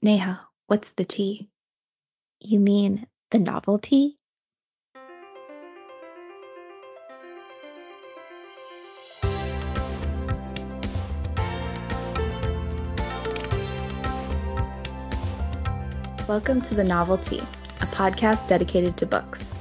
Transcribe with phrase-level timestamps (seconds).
[0.00, 1.48] Neha, what's the tea?
[2.38, 4.16] You mean the novelty?
[16.28, 17.40] Welcome to The Novelty,
[17.80, 19.52] a podcast dedicated to books.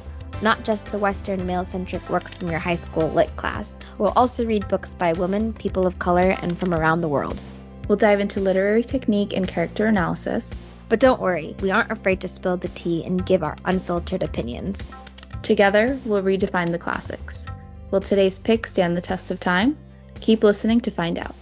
[0.43, 3.73] Not just the Western male centric works from your high school lit class.
[3.97, 7.41] We'll also read books by women, people of color, and from around the world.
[7.87, 10.53] We'll dive into literary technique and character analysis.
[10.89, 14.91] But don't worry, we aren't afraid to spill the tea and give our unfiltered opinions.
[15.41, 17.45] Together, we'll redefine the classics.
[17.91, 19.77] Will today's pick stand the test of time?
[20.19, 21.35] Keep listening to find out.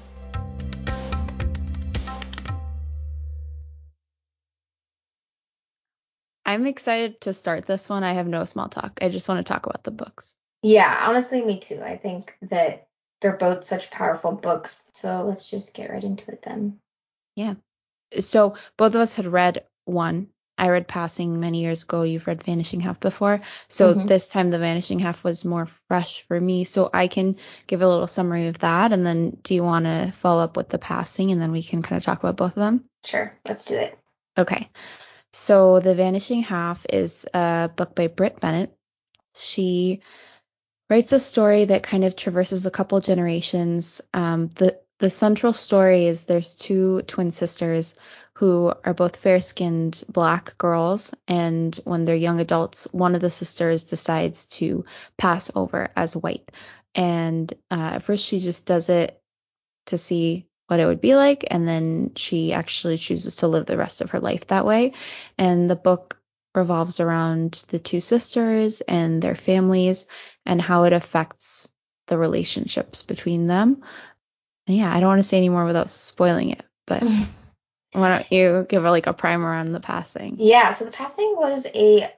[6.46, 8.04] I'm excited to start this one.
[8.04, 9.00] I have no small talk.
[9.02, 10.36] I just want to talk about the books.
[10.62, 11.82] Yeah, honestly, me too.
[11.84, 12.88] I think that
[13.26, 14.92] they're both such powerful books.
[14.94, 16.78] So let's just get right into it then.
[17.36, 17.56] Yeah.
[18.20, 20.28] So both of us had read one.
[20.60, 22.04] I read Passing many years ago.
[22.04, 23.42] You've read Vanishing Half before.
[23.68, 24.06] So mm-hmm.
[24.06, 26.66] this time the Vanishing Half was more fresh for me.
[26.66, 28.92] So I can give a little summary of that.
[28.92, 31.82] And then do you want to follow up with the Passing and then we can
[31.82, 32.86] kind of talk about both of them?
[33.04, 33.34] Sure.
[33.48, 33.98] Let's do it.
[34.38, 34.70] Okay.
[35.34, 38.72] So The Vanishing Half is a book by Brit Bennett.
[39.34, 40.04] She
[40.90, 44.02] writes a story that kind of traverses a couple generations.
[44.14, 47.96] Um, the the central story is there's two twin sisters
[48.36, 53.30] who are both fair skinned black girls, and when they're young adults, one of the
[53.30, 54.86] sisters decides to
[55.18, 56.50] pass over as white.
[56.94, 59.22] And uh, at first, she just does it
[59.88, 63.78] to see what it would be like, and then she actually chooses to live the
[63.78, 64.94] rest of her life that way.
[65.38, 66.18] And the book
[66.56, 70.06] revolves around the two sisters and their families
[70.46, 71.68] and how it affects
[72.08, 73.84] the relationships between them.
[74.68, 77.04] And yeah, I don't want to say any more without spoiling it, but
[77.94, 80.36] why don't you give like a primer on the passing?
[80.40, 82.10] Yeah, so the passing was a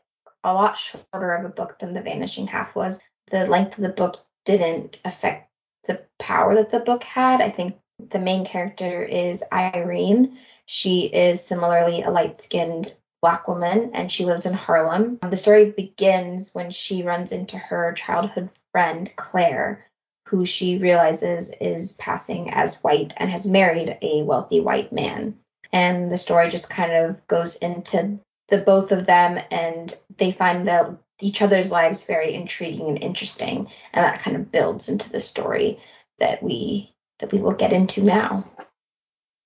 [0.44, 3.02] a lot shorter of a book than the vanishing half was.
[3.32, 5.52] The length of the book didn't affect
[5.86, 7.42] the power that the book had.
[7.42, 10.38] I think the main character is Irene.
[10.66, 15.20] She is similarly a light skinned black woman and she lives in Harlem.
[15.22, 19.86] Um, the story begins when she runs into her childhood friend, Claire,
[20.28, 25.38] who she realizes is passing as white and has married a wealthy white man.
[25.74, 28.20] And the story just kind of goes into
[28.50, 33.68] the both of them and they find that each other's lives very intriguing and interesting
[33.94, 35.80] and that kind of builds into the story
[36.20, 38.50] that we that we will get into now.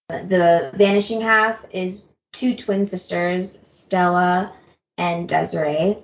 [0.09, 4.53] The vanishing half is two twin sisters, Stella
[4.97, 5.97] and Desiree.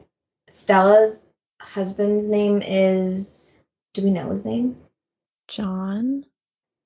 [0.48, 3.62] Stella's husband's name is
[3.94, 4.78] do we know his name?
[5.48, 6.26] John.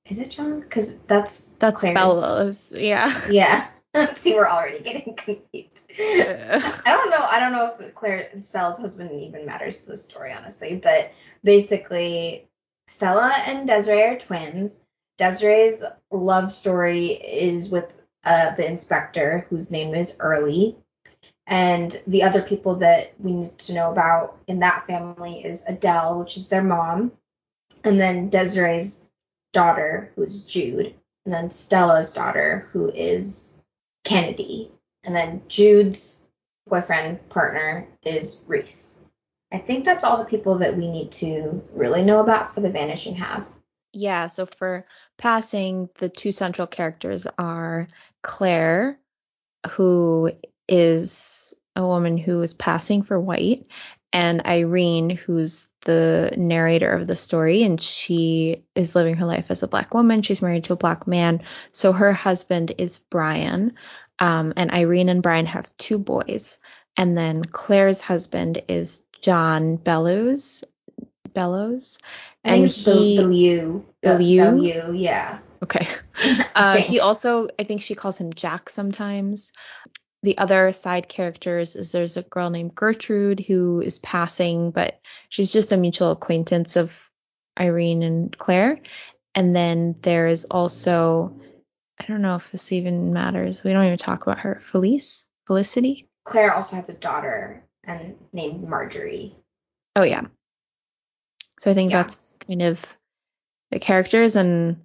[0.05, 0.61] Is it John?
[0.61, 1.95] Because that's that's Claire's.
[1.95, 2.73] Bella's.
[2.75, 3.13] Yeah.
[3.29, 3.67] Yeah.
[4.15, 5.91] See, we're already getting confused.
[5.99, 7.19] I don't know.
[7.19, 10.77] I don't know if Claire Stella's husband even matters to the story, honestly.
[10.77, 11.11] But
[11.43, 12.47] basically,
[12.87, 14.85] Stella and Desiree are twins.
[15.17, 20.77] Desiree's love story is with uh, the inspector, whose name is Early.
[21.47, 26.19] And the other people that we need to know about in that family is Adele,
[26.19, 27.11] which is their mom,
[27.83, 29.09] and then Desiree's
[29.51, 30.93] daughter, who's Jude,
[31.25, 33.61] and then Stella's daughter, who is
[34.03, 34.71] Kennedy,
[35.03, 36.29] and then Jude's
[36.67, 39.05] boyfriend partner is Reese.
[39.51, 42.69] I think that's all the people that we need to really know about for the
[42.69, 43.51] vanishing half.
[43.93, 44.85] Yeah, so for
[45.17, 47.87] passing, the two central characters are
[48.21, 48.99] Claire,
[49.71, 50.31] who
[50.67, 53.65] is a woman who is passing for white,
[54.13, 59.63] and Irene, who's the narrator of the story, and she is living her life as
[59.63, 60.21] a black woman.
[60.21, 61.43] She's married to a black man.
[61.71, 63.73] So her husband is Brian,
[64.19, 66.59] um, and Irene and Brian have two boys.
[66.97, 70.63] And then Claire's husband is John Bellows.
[71.33, 71.99] Bellows.
[72.43, 73.85] And he Bellew.
[74.01, 74.93] Bellew.
[74.93, 75.39] yeah.
[75.63, 75.87] Okay.
[76.53, 79.51] Uh, he also, I think she calls him Jack sometimes
[80.23, 84.99] the other side characters is there's a girl named Gertrude who is passing, but
[85.29, 86.93] she's just a mutual acquaintance of
[87.59, 88.79] Irene and Claire.
[89.33, 91.39] And then there is also,
[91.99, 93.63] I don't know if this even matters.
[93.63, 94.59] We don't even talk about her.
[94.61, 95.25] Felice?
[95.47, 96.07] Felicity?
[96.23, 99.33] Claire also has a daughter and named Marjorie.
[99.95, 100.25] Oh yeah.
[101.59, 102.03] So I think yeah.
[102.03, 102.97] that's kind of
[103.71, 104.83] the characters and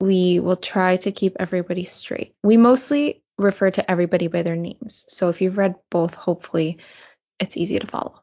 [0.00, 2.34] we will try to keep everybody straight.
[2.42, 5.04] We mostly refer to everybody by their names.
[5.08, 6.78] So if you've read both, hopefully
[7.38, 8.22] it's easy to follow.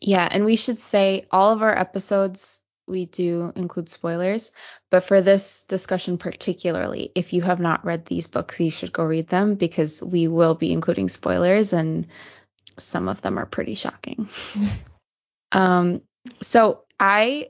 [0.00, 4.50] Yeah, and we should say all of our episodes we do include spoilers.
[4.90, 9.04] But for this discussion particularly, if you have not read these books, you should go
[9.04, 12.08] read them because we will be including spoilers and
[12.78, 14.28] some of them are pretty shocking.
[15.52, 16.02] um,
[16.42, 17.48] so I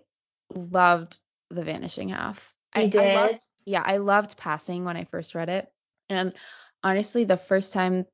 [0.55, 1.19] loved
[1.51, 2.52] The Vanishing Half.
[2.75, 3.01] I, did?
[3.01, 5.71] I loved, yeah, I loved Passing when I first read it.
[6.09, 6.33] And
[6.83, 8.07] honestly, the first time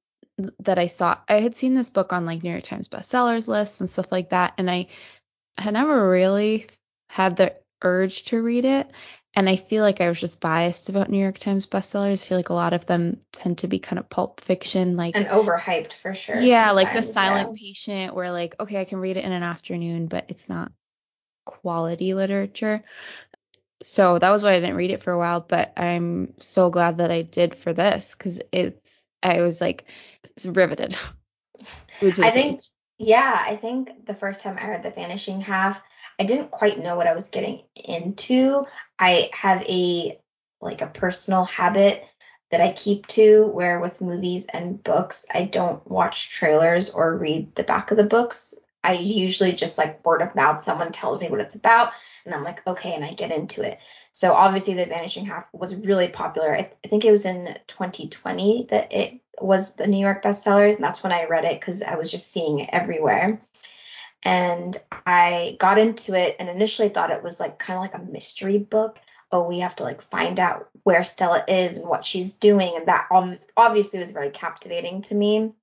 [0.60, 3.80] that I saw, I had seen this book on like New York Times bestsellers lists
[3.80, 4.54] and stuff like that.
[4.58, 4.88] And I
[5.56, 6.66] had never really
[7.08, 8.90] had the urge to read it.
[9.34, 12.24] And I feel like I was just biased about New York Times bestsellers.
[12.24, 15.16] I feel like a lot of them tend to be kind of pulp fiction, like
[15.16, 16.40] And overhyped for sure.
[16.40, 17.68] yeah, like the silent yeah.
[17.68, 20.72] patient, where like, okay, I can read it in an afternoon, but it's not
[21.44, 22.82] quality literature.
[23.82, 26.98] So that was why I didn't read it for a while, but I'm so glad
[26.98, 29.84] that I did for this because it's, I was like
[30.44, 30.96] riveted.
[32.00, 32.70] Glued to the I think, page.
[32.98, 35.82] yeah, I think the first time I read The Vanishing Half,
[36.18, 38.64] I didn't quite know what I was getting into.
[38.98, 40.18] I have a
[40.60, 42.04] like a personal habit
[42.50, 47.54] that I keep to where with movies and books, I don't watch trailers or read
[47.54, 48.54] the back of the books.
[48.82, 51.92] I usually just like word of mouth, someone tells me what it's about,
[52.28, 53.78] and I'm like, okay, and I get into it.
[54.12, 56.54] So obviously, The Vanishing Half was really popular.
[56.54, 60.84] I, I think it was in 2020 that it was the New York bestseller, and
[60.84, 63.40] that's when I read it because I was just seeing it everywhere.
[64.24, 64.76] And
[65.06, 68.58] I got into it and initially thought it was like kind of like a mystery
[68.58, 68.98] book.
[69.32, 72.88] Oh, we have to like find out where Stella is and what she's doing, and
[72.88, 75.54] that ob- obviously was very captivating to me.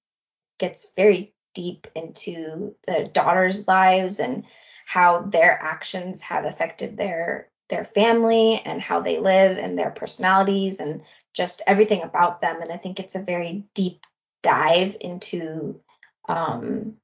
[0.58, 4.46] Gets very deep into the daughters' lives and
[4.86, 10.80] how their actions have affected their their family and how they live and their personalities
[10.80, 11.02] and
[11.34, 12.62] just everything about them.
[12.62, 14.06] And I think it's a very deep
[14.44, 15.82] dive into
[16.30, 16.98] um,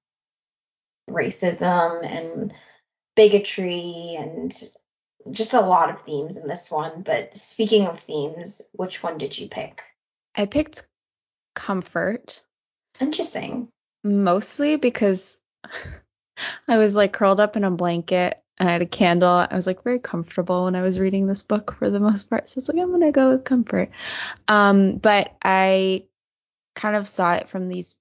[1.10, 2.54] racism and
[3.16, 4.54] bigotry and
[5.32, 7.02] just a lot of themes in this one.
[7.02, 9.82] But speaking of themes, which one did you pick?
[10.36, 10.88] I picked
[11.56, 12.44] comfort
[13.00, 13.70] Interesting.
[14.04, 15.40] mostly because
[16.68, 19.48] I was like curled up in a blanket and I had a candle.
[19.50, 22.50] I was like very comfortable when I was reading this book for the most part.
[22.50, 23.92] So it's like I'm gonna go with comfort.
[24.48, 26.06] Um, but I
[26.76, 27.96] kind of saw it from these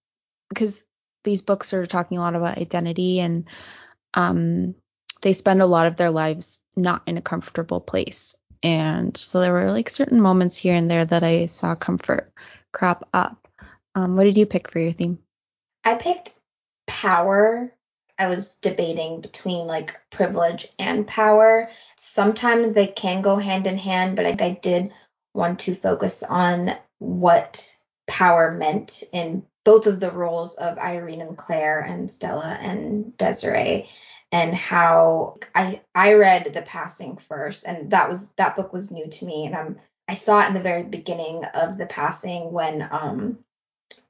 [0.49, 0.85] because
[1.25, 3.47] these books are talking a lot about identity and
[4.15, 4.75] um
[5.23, 8.35] they spend a lot of their lives not in a comfortable place.
[8.63, 12.33] And so there were like certain moments here and there that I saw comfort
[12.73, 13.49] crop up.
[13.95, 15.19] Um, what did you pick for your theme?
[15.85, 16.35] I picked
[16.87, 17.73] power.
[18.21, 21.71] I was debating between like privilege and power.
[21.97, 24.93] Sometimes they can go hand in hand, but I, I did
[25.35, 27.75] want to focus on what
[28.07, 33.89] power meant in both of the roles of Irene and Claire and Stella and Desiree
[34.31, 39.09] and how I I read The Passing first and that was that book was new
[39.09, 39.77] to me and I'm
[40.09, 43.39] I saw it in the very beginning of The Passing when um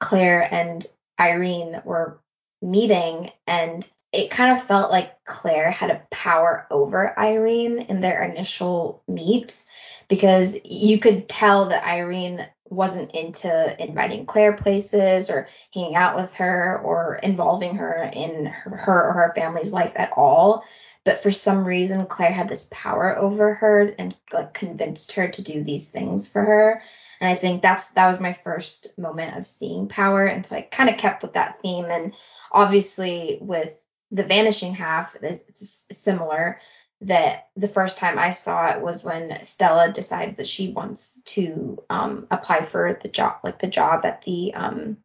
[0.00, 0.84] Claire and
[1.18, 2.20] Irene were
[2.62, 8.22] meeting and it kind of felt like Claire had a power over Irene in their
[8.24, 9.70] initial meets
[10.08, 16.34] because you could tell that Irene wasn't into inviting Claire places or hanging out with
[16.36, 20.64] her or involving her in her, her or her family's life at all.
[21.04, 25.42] But for some reason, Claire had this power over her and like convinced her to
[25.42, 26.82] do these things for her.
[27.20, 30.26] And I think that's that was my first moment of seeing power.
[30.26, 31.86] And so I kind of kept with that theme.
[31.86, 32.14] And
[32.52, 36.60] obviously with the vanishing half, it's, it's similar
[37.02, 41.82] that the first time I saw it was when Stella decides that she wants to
[41.88, 44.98] um, apply for the job, like the job at the um,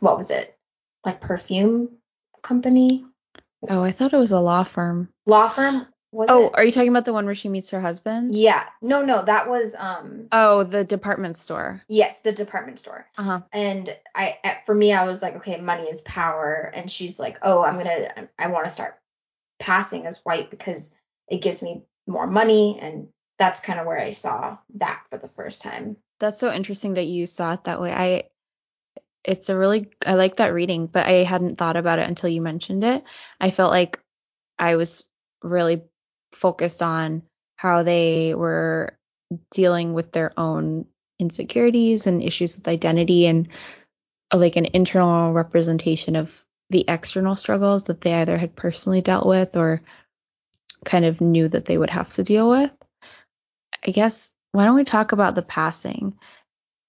[0.00, 0.56] what was it,
[1.04, 1.98] like perfume
[2.42, 3.04] company,
[3.68, 5.08] Oh, I thought it was a law firm.
[5.24, 5.86] law firm.
[6.12, 6.52] Was Oh, it?
[6.54, 8.36] are you talking about the one where she meets her husband?
[8.36, 11.82] Yeah, no, no, that was um, Oh, the department store.
[11.88, 13.06] yes, the department store.
[13.16, 13.40] Uh huh.
[13.52, 16.70] And I, at- for me, I was like, okay, money is power.
[16.74, 18.98] And she's like, oh, I'm gonna, I want to start
[19.58, 24.10] passing as white because it gives me more money, and that's kind of where I
[24.10, 25.96] saw that for the first time.
[26.20, 27.90] That's so interesting that you saw it that way.
[27.92, 28.24] I
[29.24, 32.42] it's a really I like that reading, but I hadn't thought about it until you
[32.42, 33.02] mentioned it.
[33.40, 34.00] I felt like
[34.58, 35.04] I was
[35.42, 35.82] really
[36.32, 37.22] focused on
[37.56, 38.98] how they were
[39.50, 40.86] dealing with their own
[41.18, 43.48] insecurities and issues with identity and
[44.32, 49.26] uh, like an internal representation of the external struggles that they either had personally dealt
[49.26, 49.82] with or
[50.84, 52.72] kind of knew that they would have to deal with.
[53.86, 56.18] I guess why don't we talk about the passing?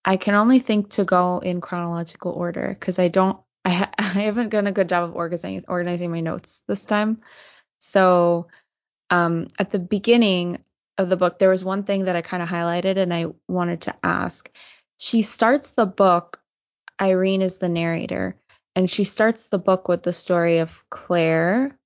[0.06, 4.04] I can only think to go in chronological order because I don't I, ha- I
[4.04, 7.22] haven't done a good job of organizing organizing my notes this time.
[7.80, 8.48] So
[9.14, 10.64] um, at the beginning
[10.98, 13.82] of the book, there was one thing that I kind of highlighted and I wanted
[13.82, 14.50] to ask.
[14.98, 16.40] She starts the book,
[17.00, 18.36] Irene is the narrator,
[18.76, 21.78] and she starts the book with the story of Claire.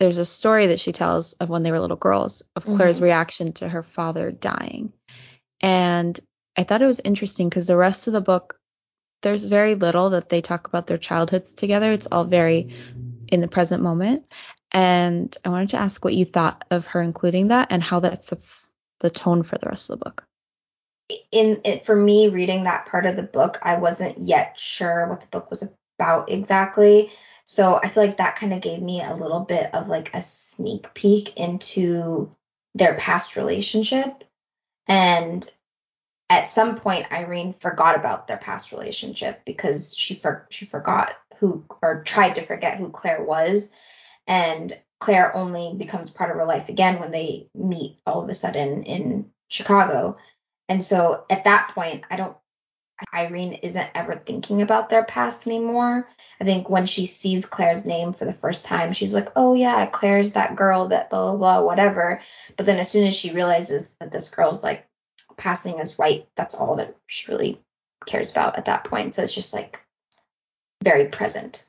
[0.00, 3.04] There's a story that she tells of when they were little girls, of Claire's Mhm.
[3.04, 4.92] reaction to her father dying.
[5.62, 6.18] And
[6.58, 8.58] I thought it was interesting because the rest of the book,
[9.22, 11.92] there's very little that they talk about their childhoods together.
[11.92, 12.74] It's all very
[13.28, 14.26] in the present moment.
[14.74, 18.22] And I wanted to ask what you thought of her including that and how that
[18.22, 20.24] sets the tone for the rest of the book.
[21.30, 25.20] in it for me reading that part of the book i wasn't yet sure what
[25.20, 25.62] the book was
[25.98, 27.10] about exactly.
[27.44, 30.22] So i feel like that kind of gave me a little bit of like a
[30.22, 32.30] sneak peek into
[32.74, 34.24] their past relationship.
[34.88, 35.48] And
[36.28, 41.64] at some point irene forgot about their past relationship because she for, she forgot who
[41.82, 43.74] or tried to forget who claire was
[44.26, 48.34] and claire only becomes part of her life again when they meet all of a
[48.34, 50.16] sudden in chicago
[50.68, 52.36] and so at that point, I don't,
[53.12, 56.08] Irene isn't ever thinking about their past anymore.
[56.40, 59.86] I think when she sees Claire's name for the first time, she's like, oh yeah,
[59.86, 62.20] Claire's that girl that blah, blah, blah, whatever.
[62.56, 64.86] But then as soon as she realizes that this girl's like
[65.36, 67.60] passing as white, that's all that she really
[68.06, 69.14] cares about at that point.
[69.14, 69.84] So it's just like
[70.82, 71.66] very present.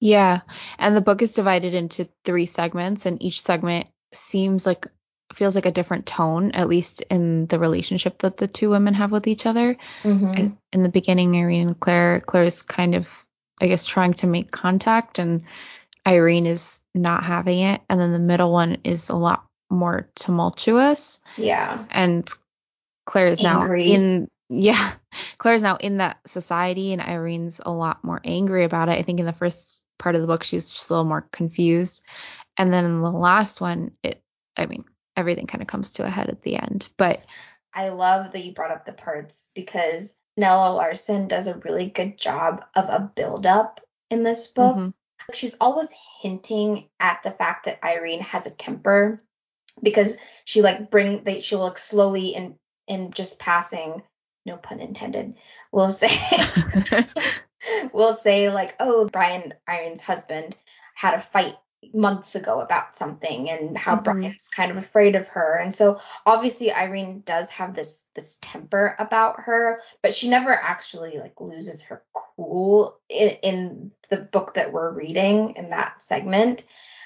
[0.00, 0.40] Yeah.
[0.78, 4.86] And the book is divided into three segments, and each segment seems like
[5.34, 9.12] feels like a different tone, at least in the relationship that the two women have
[9.12, 9.76] with each other.
[10.02, 10.54] Mm-hmm.
[10.72, 13.08] In, the beginning, Irene and Claire, Claire's kind of,
[13.60, 15.42] I guess, trying to make contact, and
[16.06, 17.82] Irene is not having it.
[17.90, 21.84] And then the middle one is a lot more tumultuous, Yeah.
[21.90, 22.26] and
[23.04, 23.92] Claire is now Angry.
[23.92, 24.92] in, yeah,
[25.38, 28.98] Claire's now in that society, and Irene's a lot more angry about it.
[28.98, 32.02] I think in the first part of the book, she's just a little more confused.
[32.56, 34.22] And then in the last one, it,
[34.56, 34.84] I mean,
[35.16, 36.88] everything kind of comes to a head at the end.
[36.96, 37.22] But
[37.74, 42.18] I love that you brought up the parts because Nella Larsen does a really good
[42.18, 44.76] job of a build up in this book.
[44.76, 44.94] mhm,
[45.34, 49.20] She's always hinting at the fact that Irene has a temper
[49.82, 54.02] because she like bring they she'll like slowly in in just passing,
[54.48, 55.34] no pun intended,
[55.72, 56.08] will say
[57.92, 60.56] will say like, oh, Brian Irene's husband
[60.94, 61.54] had a fight
[61.94, 64.04] months ago about something and how Mhm.
[64.04, 65.56] Brian's kind of afraid of her.
[65.56, 71.18] And so obviously Irene does have this this temper about her, but she never actually
[71.18, 76.64] like loses her cool in, in the book that we're reading in that segment,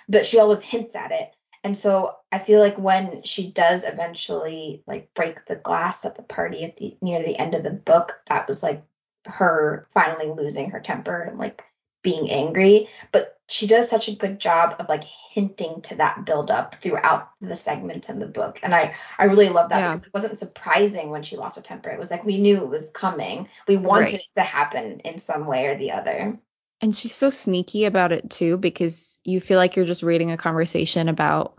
[0.08, 1.34] but she always hints at it.
[1.64, 6.22] And so I feel like when she does eventually like break the glass at the
[6.22, 8.82] party at the near the end of the book, that was like
[9.26, 11.62] her finally losing her temper and like
[12.02, 12.88] being angry.
[13.12, 17.30] But she does such a good job of like hinting to that build up throughout
[17.40, 18.58] the segments in the book.
[18.64, 19.88] And I I really love that Yeah.
[19.88, 21.90] because it wasn't surprising when she lost a temper.
[21.90, 23.48] It was like we knew it was coming.
[23.68, 24.14] We wanted Right.
[24.14, 26.38] it to happen in some way or the other.
[26.82, 30.36] And she's so sneaky about it too, because you feel like you're just reading a
[30.36, 31.56] conversation about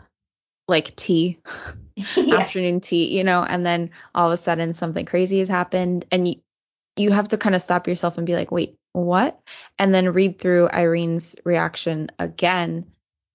[0.67, 1.39] like tea,
[2.17, 2.35] yeah.
[2.39, 6.27] afternoon tea, you know, and then all of a sudden something crazy has happened and
[6.27, 6.35] you
[6.95, 9.39] you have to kind of stop yourself and be like, wait, what?
[9.79, 12.85] And then read through Irene's reaction again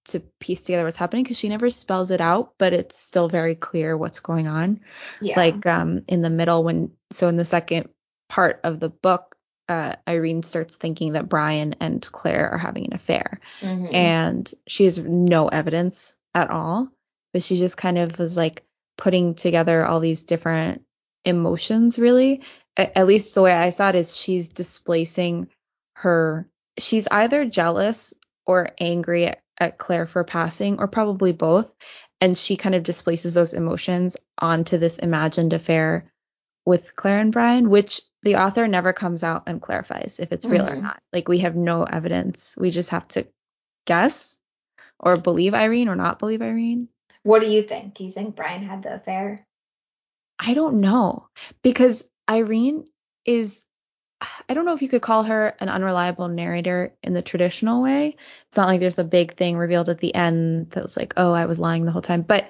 [0.05, 3.55] to piece together what's happening because she never spells it out, but it's still very
[3.55, 4.79] clear what's going on.
[5.21, 5.37] Yeah.
[5.37, 7.89] Like um in the middle when so in the second
[8.29, 9.35] part of the book,
[9.69, 13.39] uh, Irene starts thinking that Brian and Claire are having an affair.
[13.61, 13.93] Mhm.
[13.93, 16.89] and she has no evidence at all
[17.33, 18.63] but she just kind of was like
[18.97, 20.81] putting together all these different
[21.25, 22.41] emotions really.
[22.77, 25.47] A- at least the way i saw it is she's displacing
[25.93, 26.47] her
[26.77, 28.13] she's either jealous
[28.45, 31.69] or angry at, at claire for passing or probably both.
[32.21, 36.08] And she kind of displaces those emotions onto this imagined affair
[36.69, 40.67] with claire and brian which the author never comes out and clarifies if it's real
[40.67, 40.83] or Mhm.
[40.83, 43.27] not like we have no evidence we just have to
[43.85, 44.37] guess
[44.99, 46.89] or believe Irene or not believe Irene.
[47.23, 47.93] what do you think?
[47.95, 49.45] Do you think Brian had the affair?
[50.37, 51.27] I don't know
[51.63, 52.85] because Irene
[53.25, 53.65] is
[54.49, 58.17] I don't know if you could call her an unreliable narrator in the traditional way.
[58.47, 61.31] It's not like there's a big thing revealed at the end that was like, "Oh,
[61.31, 62.49] I was lying the whole time." But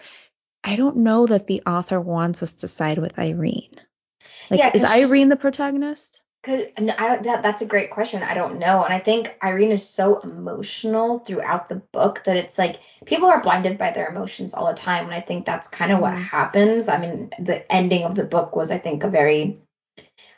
[0.63, 3.79] I don't know that the author wants us to side with Irene.
[4.49, 6.23] Like Yeah, is Irene the protagonist?
[6.41, 8.23] Cause I don't, that that's a great question.
[8.23, 12.57] I don't know, and I think Irene is so emotional throughout the book that it's
[12.57, 15.91] like people are blinded by their emotions all the time, and I think that's kind
[15.91, 16.21] of what Mhm.
[16.21, 16.87] happens.
[16.87, 19.57] I mean, the ending of the book was, I think, a very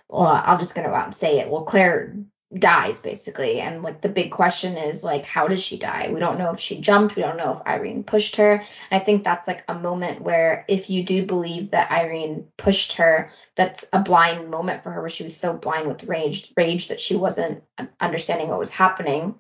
[0.10, 0.26] well.
[0.26, 1.50] I'm just gonna go out and say it.
[1.50, 2.16] Well, Claire
[2.54, 3.60] dies basically.
[3.60, 6.10] And like the big question is like how did she die?
[6.12, 7.16] We don't know if she jumped.
[7.16, 8.54] We don't know if irene pushed her.
[8.54, 12.94] And i think that's like a moment where if you do believe that irene pushed
[12.94, 16.90] her that's a blind moment for her where she was so blind with rage rage
[16.90, 17.64] that she wasn't
[18.00, 19.36] understanding what was happening.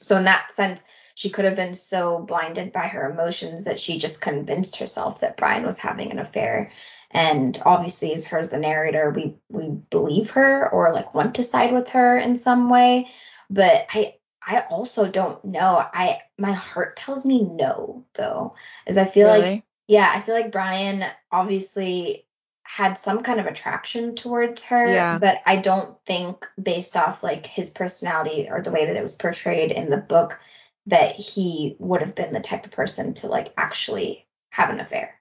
[0.00, 0.82] So in that sense
[1.14, 5.36] she could have been so blinded by her emotions that she just convinced herself that
[5.36, 6.72] brian was having an affair
[7.14, 11.42] and obviously as her as the narrator we we believe her or like want to
[11.44, 13.08] side with her in some way.
[13.48, 15.78] But i i also don't know.
[15.78, 18.56] I my heart tells me no though.
[18.86, 19.40] As i feel really?
[19.40, 22.26] like yeah i feel like brian obviously
[22.62, 25.18] had some kind of attraction towards her yeah.
[25.18, 29.14] but i don't think based off like his personality or the way that it was
[29.14, 30.40] portrayed in the book
[30.86, 35.20] that he would have been the type of person to like actually have an affair.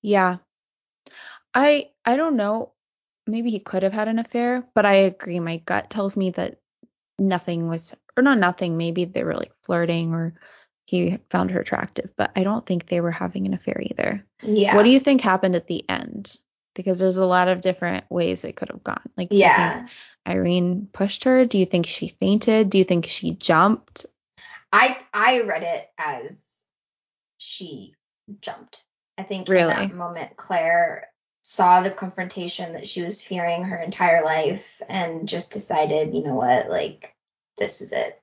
[0.00, 0.38] Yeah
[1.54, 2.72] I I don't know.
[3.26, 5.40] Maybe he could have had an affair, but I agree.
[5.40, 6.58] My gut tells me that
[7.18, 8.76] nothing was, or not nothing.
[8.76, 10.34] Maybe they were like flirting, or
[10.86, 14.26] he found her attractive, but I don't think they were having an affair either.
[14.42, 14.76] Yeah.
[14.76, 16.36] What do you think happened at the end?
[16.74, 19.08] Because there's a lot of different ways it could have gone.
[19.16, 19.86] Like, yeah.
[20.26, 21.44] Irene pushed her?
[21.44, 22.70] Do you think she fainted?
[22.70, 24.06] Do you think she jumped?
[24.72, 26.66] I I read it as
[27.38, 27.94] she
[28.40, 28.82] jumped.
[29.16, 29.72] I think really?
[29.72, 31.08] in that moment Claire
[31.44, 36.34] saw the confrontation that she was fearing her entire life and just decided, you know
[36.34, 37.14] what, like
[37.58, 38.18] this is it.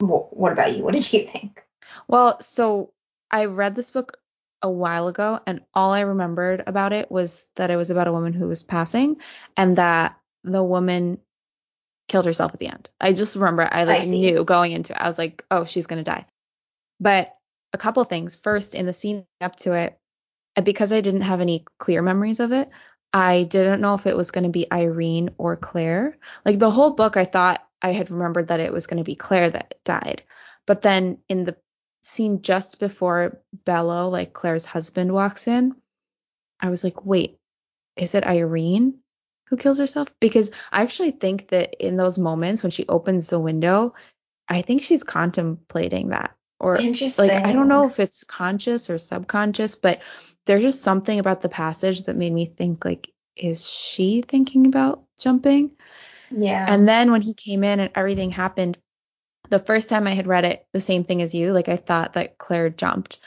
[0.00, 0.82] What about you?
[0.82, 1.60] What did you think?
[2.08, 2.92] Well, so
[3.30, 4.18] I read this book
[4.60, 8.12] a while ago and all I remembered about it was that it was about a
[8.12, 9.18] woman who was passing
[9.56, 11.20] and that the woman
[12.08, 12.88] killed herself at the end.
[13.00, 14.98] I just remember I like I knew going into it.
[15.00, 16.26] I was like, "Oh, she's going to die."
[16.98, 17.34] But
[17.72, 18.34] a couple things.
[18.36, 19.98] First, in the scene up to it,
[20.56, 22.70] Uh, because I didn't have any clear memories of it,
[23.12, 26.18] I didn't know if it was going to be Irene or Claire.
[26.44, 29.14] Like the whole book, I thought I had remembered that it was going to be
[29.14, 30.22] Claire that died.
[30.66, 31.56] But then in the
[32.02, 35.74] scene just before Bello, like Claire's husband, walks in,
[36.60, 37.38] I was like, wait,
[37.96, 38.98] is it Irene
[39.48, 40.12] who kills herself?
[40.20, 43.94] Because I actually think that in those moments when she opens the window,
[44.48, 46.34] I think she's contemplating that.
[46.60, 50.00] Or like I don't know if it's conscious or subconscious, but
[50.46, 55.02] there's just something about the passage that made me think like is she thinking about
[55.18, 55.72] jumping?
[56.30, 56.64] Yeah.
[56.68, 58.78] And then when he came in and everything happened
[59.50, 62.14] the first time i had read it the same thing as you like i thought
[62.14, 63.20] that claire jumped.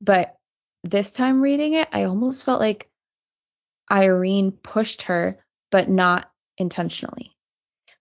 [0.00, 0.36] But
[0.84, 2.90] this time reading it i almost felt like
[3.90, 5.38] irene pushed her
[5.70, 7.34] but not intentionally.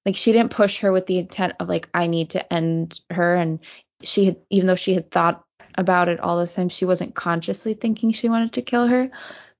[0.05, 3.35] Like she didn't push her with the intent of like i need to end her.
[3.35, 3.59] And
[4.03, 5.43] she had even though she had thought
[5.75, 6.69] about it all the time.
[6.69, 9.11] She wasn't consciously thinking she wanted to kill her,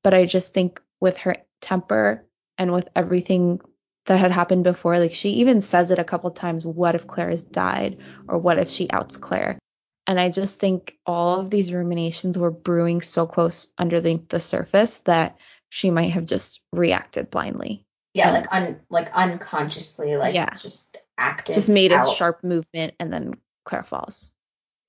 [0.04, 2.26] but I just think with her temper
[2.58, 3.62] and with everything
[4.06, 7.30] that had happened before, like she even says it a couple times, what if Claire
[7.30, 9.60] has died or what if she outs Claire?
[10.08, 15.00] And I just think all of these ruminations were brewing so close underneath the surface
[15.00, 15.38] that
[15.70, 17.86] she might have just reacted blindly.
[18.14, 20.50] Yeah, like un like unconsciously, like yeah.
[20.50, 21.56] just acted.
[21.56, 22.12] Just made out.
[22.12, 24.34] a sharp movement and then Claire falls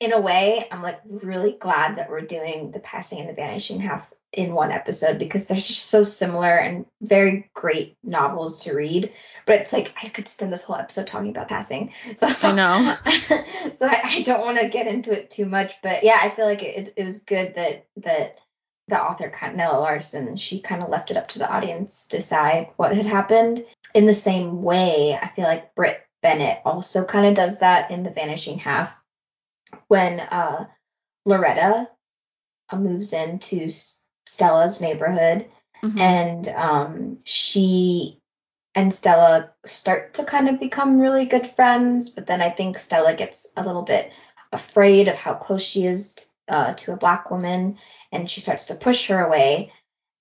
[0.02, 3.80] in a way, I'm like really glad that we're doing the passing and the vanishing
[3.80, 9.12] half in one episode because they're just so similar and very great novels to read.
[9.46, 11.92] But it's like I could spend this whole episode talking about passing.
[12.14, 12.96] So I know.
[13.72, 16.46] so I, I don't want to get into it too much, but yeah, I feel
[16.46, 18.38] like it, it was good that that
[18.88, 22.06] the author kind of Nella Larsen she kind of left it up to the audience
[22.06, 23.64] to decide what had happened.
[23.94, 28.02] In the same way, I feel like Brit Bennett also kind of does that in
[28.02, 28.98] the Vanishing Half
[29.88, 30.66] when uh,
[31.24, 31.88] Loretta
[32.70, 33.68] uh, moves into
[34.26, 35.46] Stella's neighborhood,
[35.82, 35.98] mm-hmm.
[35.98, 38.18] and um, she
[38.74, 42.10] and Stella start to kind of become really good friends.
[42.10, 44.14] But then I think Stella gets a little bit
[44.52, 47.78] afraid of how close she is uh, to a black woman,
[48.10, 49.72] and she starts to push her away.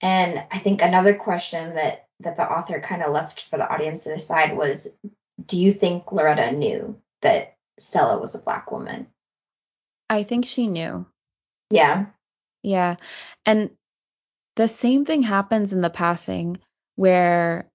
[0.02, 4.04] And I think another question that that the author kind of left for the audience
[4.04, 4.98] to decide was,
[5.44, 9.08] do you think Loretta knew that Stella was a black woman?
[10.12, 11.06] I think she knew.
[11.70, 12.08] Yeah.
[12.64, 12.98] Yeah.
[13.46, 13.72] And
[14.58, 16.60] the same thing happens in the passing
[16.98, 17.70] where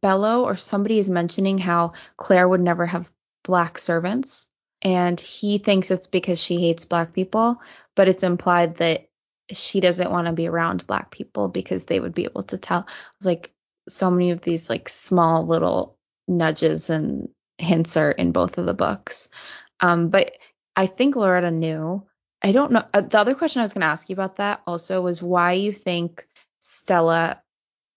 [0.00, 3.10] Bello or somebody is mentioning how Claire would never have
[3.42, 4.46] black servants.
[4.82, 7.60] And he thinks it's because she hates black people,
[7.96, 9.08] but it's implied that
[9.50, 12.86] she doesn't want to be around black people because they would be able to tell.
[13.16, 13.52] It's like
[13.88, 15.98] so many of these like small little
[16.28, 19.28] nudges and hints are in both of the books.
[19.80, 20.32] Um, but
[20.80, 22.06] I think Loretta knew.
[22.40, 22.82] I don't know.
[22.94, 25.52] Uh, the other question I was going to ask you about that also was why
[25.52, 26.26] you think
[26.58, 27.42] Stella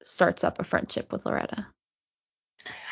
[0.03, 1.65] starts up a friendship with Loretta.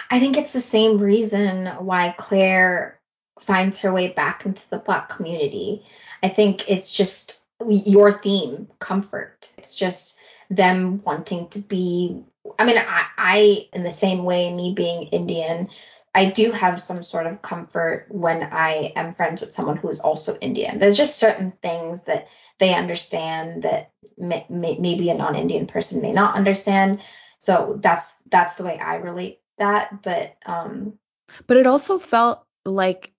[0.10, 3.02] I think it's the same reason why Claire
[3.42, 5.84] finds her way back into the black community.
[6.24, 9.52] I think it's just your theme, comfort.
[9.58, 10.18] It's just
[10.50, 12.24] them wanting to be
[12.58, 15.70] I mean, I, I in the same way, me being Indian,
[16.14, 20.00] I do have some sort of comfort when I am friends with someone who is
[20.00, 20.78] also Indian.
[20.78, 22.28] There's just certain things that
[22.60, 27.02] they understand that may, may, maybe a non-Indian person may not understand.
[27.40, 30.02] So that's that's the way I relate that.
[30.04, 31.00] But um,
[31.48, 33.14] but it also felt like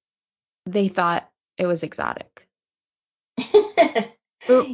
[0.66, 2.46] they thought it was exotic.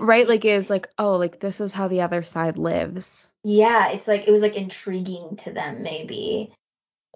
[0.00, 3.90] right like it was like oh like this is how the other side lives yeah
[3.92, 6.52] it's like it was like intriguing to them maybe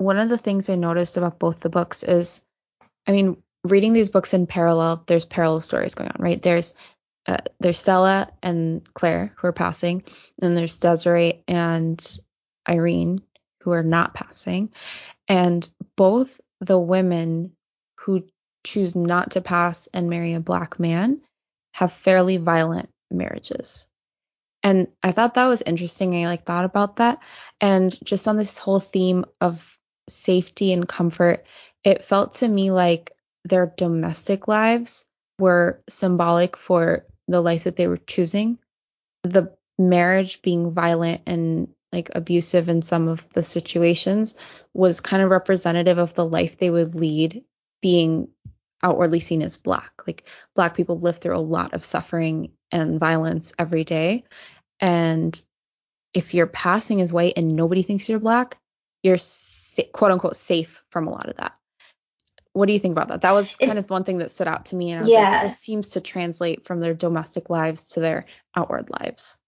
[0.02, 2.44] one of the things i noticed about both the books is
[3.06, 6.74] i mean reading these books in parallel there's parallel stories going on right there's
[7.26, 10.02] uh, there's stella and claire who are passing
[10.40, 12.18] and there's desiree and
[12.68, 13.22] irene
[13.62, 14.72] who are not passing
[15.28, 17.52] and both the women
[18.00, 18.24] who
[18.64, 21.20] choose not to pass and marry a black man
[21.72, 23.86] have fairly violent marriages.
[24.62, 26.14] And I thought that was interesting.
[26.14, 27.18] I like thought about that.
[27.60, 31.46] And just on this whole theme of safety and comfort,
[31.84, 33.12] it felt to me like
[33.44, 35.04] their domestic lives
[35.38, 38.58] were symbolic for the life that they were choosing.
[39.22, 44.34] The marriage being violent and like abusive in some of the situations
[44.72, 47.44] was kind of representative of the life they would lead
[47.82, 48.28] being
[48.82, 49.92] outwardly seen as black.
[50.06, 54.24] Like black people live through a lot of suffering and violence every day.
[54.80, 55.40] And
[56.14, 58.56] if you're passing as white and nobody thinks you're black,
[59.02, 59.18] you're
[59.92, 61.54] quote unquote safe from a lot of that.
[62.52, 63.22] What do you think about that?
[63.22, 64.90] That was kind of one thing that stood out to me.
[64.90, 65.30] And I was yeah.
[65.30, 69.38] like, this seems to translate from their domestic lives to their outward lives.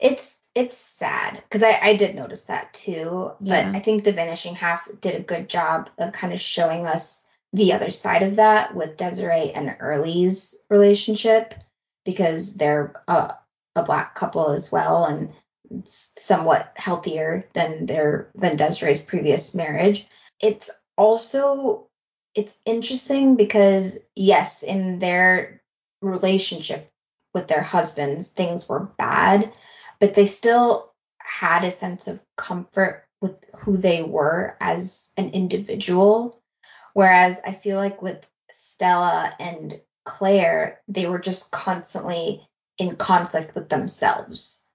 [0.00, 3.32] It's it's sad because I, I did notice that too.
[3.40, 3.72] But yeah.
[3.74, 7.74] I think the vanishing half did a good job of kind of showing us the
[7.74, 11.54] other side of that with Desiree and Early's relationship
[12.04, 13.34] because they're a,
[13.74, 15.30] a black couple as well and
[15.84, 20.06] somewhat healthier than their than Desiree's previous marriage.
[20.42, 21.88] It's also
[22.34, 25.62] it's interesting because yes, in their
[26.02, 26.90] relationship
[27.34, 29.52] with their husbands, things were bad,
[30.00, 36.40] but they still had a sense of comfort with who they were as an individual
[36.96, 39.74] Whereas I feel like with Stella and
[40.06, 42.40] Claire, they were just constantly
[42.78, 44.65] in conflict with themselves.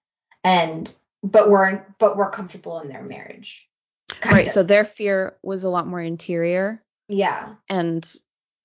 [0.44, 3.68] And but were but were comfortable in their marriage.
[4.26, 4.48] Right.
[4.48, 4.52] Of.
[4.52, 6.84] So their fear was a lot more interior.
[7.08, 7.56] Yeah.
[7.70, 8.10] And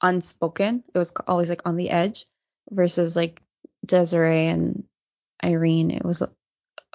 [0.02, 0.84] unspoken.
[0.94, 2.26] It was always like on the edge
[2.70, 3.40] versus like
[3.84, 4.84] Desiree and
[5.44, 5.90] Irene.
[5.90, 6.22] It was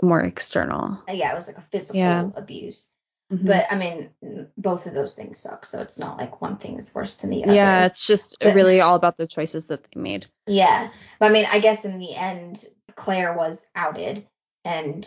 [0.02, 1.02] more external.
[1.08, 2.30] Yeah, it was like a physical yeah.
[2.36, 2.94] abuse.
[3.32, 3.46] Mm-hmm.
[3.46, 4.10] But I mean,
[4.58, 5.64] both of those things suck.
[5.64, 7.54] So it's not like one thing is worse than the other.
[7.54, 10.26] Yeah, it's just but, really all about the choices that they made.
[10.48, 10.90] Yeah.
[11.20, 12.66] But I mean, I guess in the end,
[12.96, 14.28] Claire was outed
[14.66, 15.06] and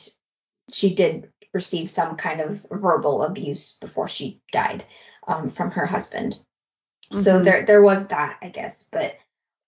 [0.73, 4.85] she did receive some kind of verbal abuse before she died
[5.27, 6.35] um, from her husband.
[6.35, 7.17] Mm-hmm.
[7.17, 8.89] So there, there was that, I guess.
[8.91, 9.17] But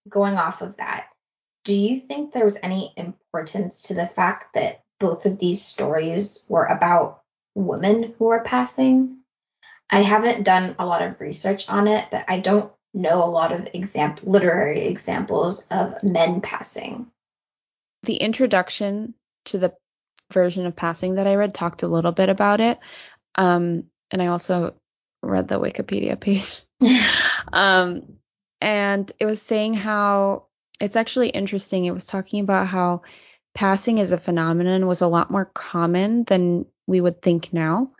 [0.09, 1.09] going off of that,
[1.65, 6.47] do you think there was any importance to the fact that both of these stories
[6.49, 7.23] were about
[7.55, 9.19] women who are passing.
[9.91, 13.53] I haven't done a lot of research on it, but I don't know a lot
[13.53, 17.11] of example literary examples of men passing.
[18.03, 19.15] The introduction
[19.47, 19.75] to the
[20.33, 22.79] version of passing that I read talked a little bit about it.
[23.35, 24.75] Um, and I also
[25.23, 26.63] read the Wikipedia page.
[27.53, 28.19] um,
[28.61, 30.47] and it was saying how
[30.81, 31.85] it's actually interesting.
[31.85, 33.03] It was talking about how
[33.55, 37.93] passing as a phenomenon was a lot more common than we would think now.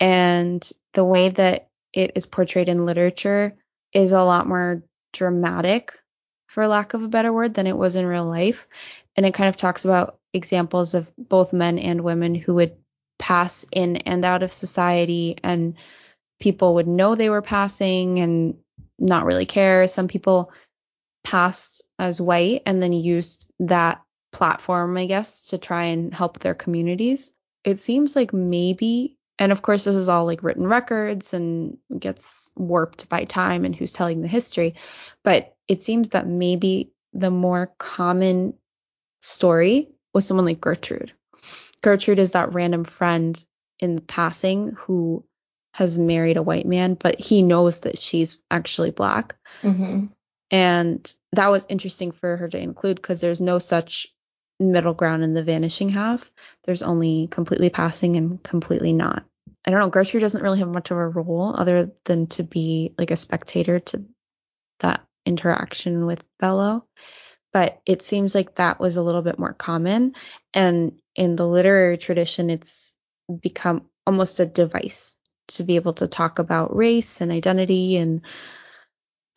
[0.00, 3.56] And the way that it is portrayed in literature
[3.92, 4.82] is a lot more
[5.12, 5.92] dramatic,
[6.48, 8.66] for lack of a better word, than it was in real life.
[9.16, 12.76] And it kind of talks about examples of both men and women who would
[13.18, 15.74] pass in and out of society, and
[16.38, 18.58] people would know they were passing and
[18.98, 19.86] not really care.
[19.88, 20.52] Some people
[21.24, 26.54] passed as white and then used that platform, I guess, to try and help their
[26.54, 27.32] communities
[27.66, 32.52] it seems like maybe and of course this is all like written records and gets
[32.56, 34.76] warped by time and who's telling the history
[35.22, 38.54] but it seems that maybe the more common
[39.20, 41.12] story was someone like gertrude
[41.82, 43.44] gertrude is that random friend
[43.78, 45.24] in the passing who
[45.74, 50.06] has married a white man but he knows that she's actually black mm-hmm.
[50.50, 54.08] and that was interesting for her to include because there's no such
[54.58, 56.30] middle ground in the vanishing half.
[56.64, 59.24] There's only completely passing and completely not.
[59.66, 62.94] I don't know, Gertrude doesn't really have much of a role other than to be
[62.98, 64.04] like a spectator to
[64.80, 66.86] that interaction with Bello.
[67.56, 70.14] But it seems like that was a little bit more common.
[70.52, 72.92] And in the literary tradition, it's
[73.40, 75.16] become almost a device
[75.48, 78.20] to be able to talk about race and identity and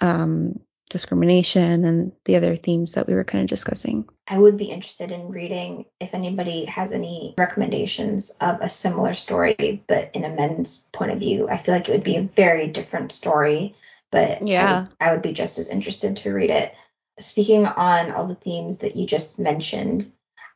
[0.01, 4.03] um, discrimination and the other themes that we were kind of discussing.
[4.27, 9.81] I would be interested in reading if anybody has any recommendations of a similar story,
[9.87, 11.47] but in a men's point of view.
[11.47, 13.75] I feel like it would be a very different story,
[14.11, 16.75] but yeah, I I would be just as interested to read it.
[17.19, 20.11] Speaking on all the themes that you just mentioned,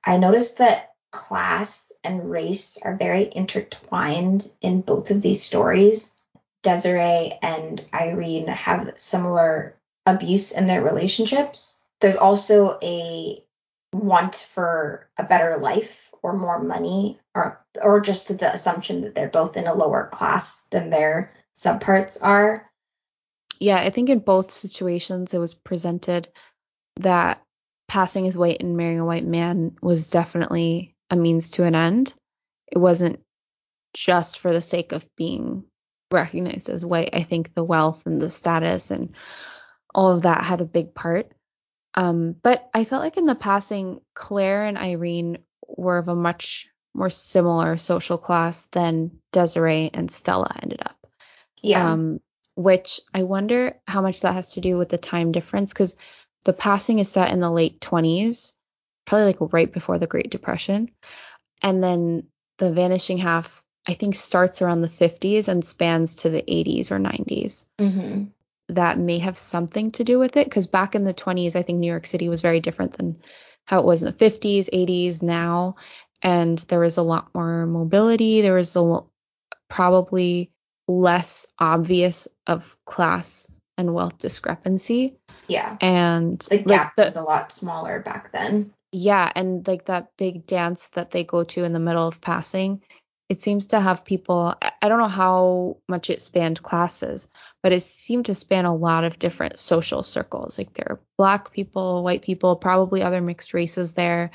[0.05, 6.21] I noticed that class and race are very intertwined in both of these stories.
[6.63, 11.85] Desiree and Irene have similar abuse in their relationships.
[12.01, 13.43] There's also a
[13.93, 19.27] want for a better life or more money or or just the assumption that they're
[19.29, 22.69] both in a lower class than their subparts are.
[23.59, 26.27] Yeah, I think in both situations it was presented
[26.97, 27.41] that
[27.87, 32.13] passing as white and marrying a white man was definitely a means to an end.
[32.71, 33.19] It wasn't
[33.93, 35.65] just for the sake of being
[36.11, 37.11] recognized as white.
[37.13, 39.13] I think the wealth and the status and
[39.93, 41.31] all of that had a big part.
[41.95, 46.67] Um, but I felt like in the passing, Claire and Irene were of a much
[46.95, 50.97] more similar social class than Desiree and Stella ended up.
[51.61, 51.91] Yeah.
[51.91, 52.19] Um,
[52.55, 55.95] which I wonder how much that has to do with the time difference because
[56.43, 58.53] the passing is set in the late 20s,
[59.05, 60.89] probably like right before the Great Depression.
[61.61, 62.27] And then
[62.57, 66.99] the vanishing half, I think, starts around the 50s and spans to the 80s or
[66.99, 67.65] 90s.
[67.79, 68.23] Mm-hmm
[68.69, 71.79] that may have something to do with it because back in the 20s, I think
[71.79, 73.21] New York City was very different than
[73.65, 75.75] how it was in the 50s, 80s, now.
[76.21, 78.41] And there was a lot more mobility.
[78.41, 79.01] There was a
[79.69, 80.51] probably
[80.87, 85.17] less obvious of class and wealth discrepancy.
[85.47, 85.77] Yeah.
[85.81, 88.73] And the gap like the, was a lot smaller back then.
[88.91, 89.31] Yeah.
[89.35, 92.81] And like that big dance that they go to in the middle of passing
[93.33, 97.27] it seems to have people i don't know how much it spanned classes
[97.61, 101.51] but it seemed to span a lot of different social circles like there are black
[101.51, 104.29] people white people probably other mixed races there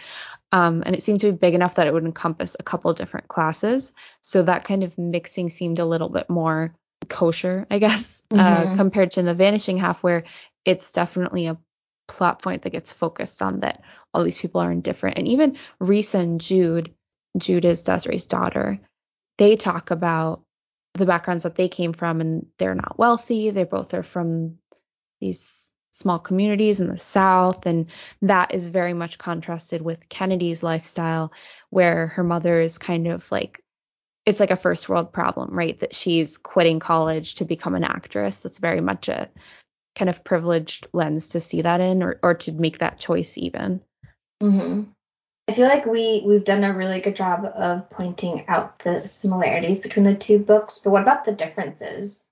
[0.50, 3.28] um, and it seemed to be big enough that it would encompass a couple different
[3.28, 6.74] classes so that kind of mixing seemed a little bit more
[7.08, 8.72] kosher i guess uh, mm-hmm.
[8.72, 10.24] uh, compared to the vanishing half where
[10.64, 11.58] it's definitely a
[12.06, 13.82] plot point that gets focused on that
[14.14, 16.94] all these people are indifferent and even Reese and Jude
[17.36, 18.80] Jude is Desiree's daughter,
[19.36, 20.42] they talk about
[20.94, 23.50] the backgrounds that they came from and they're not wealthy.
[23.50, 24.58] They both are from
[25.20, 27.66] these small communities in the South.
[27.66, 27.86] And
[28.22, 31.32] that is very much contrasted with Kennedy's lifestyle,
[31.70, 33.62] where her mother is kind of like,
[34.28, 35.80] it's like a first world problem, right?
[35.80, 38.40] That she's quitting college to become an actress.
[38.40, 39.30] That's very much a
[39.96, 43.80] kind of privileged lens to see that in or, or to make that choice even.
[44.42, 44.82] Mm-hmm.
[45.48, 49.78] I feel like we we've done a really good job of pointing out the similarities
[49.78, 52.28] between the two books, but what about the differences?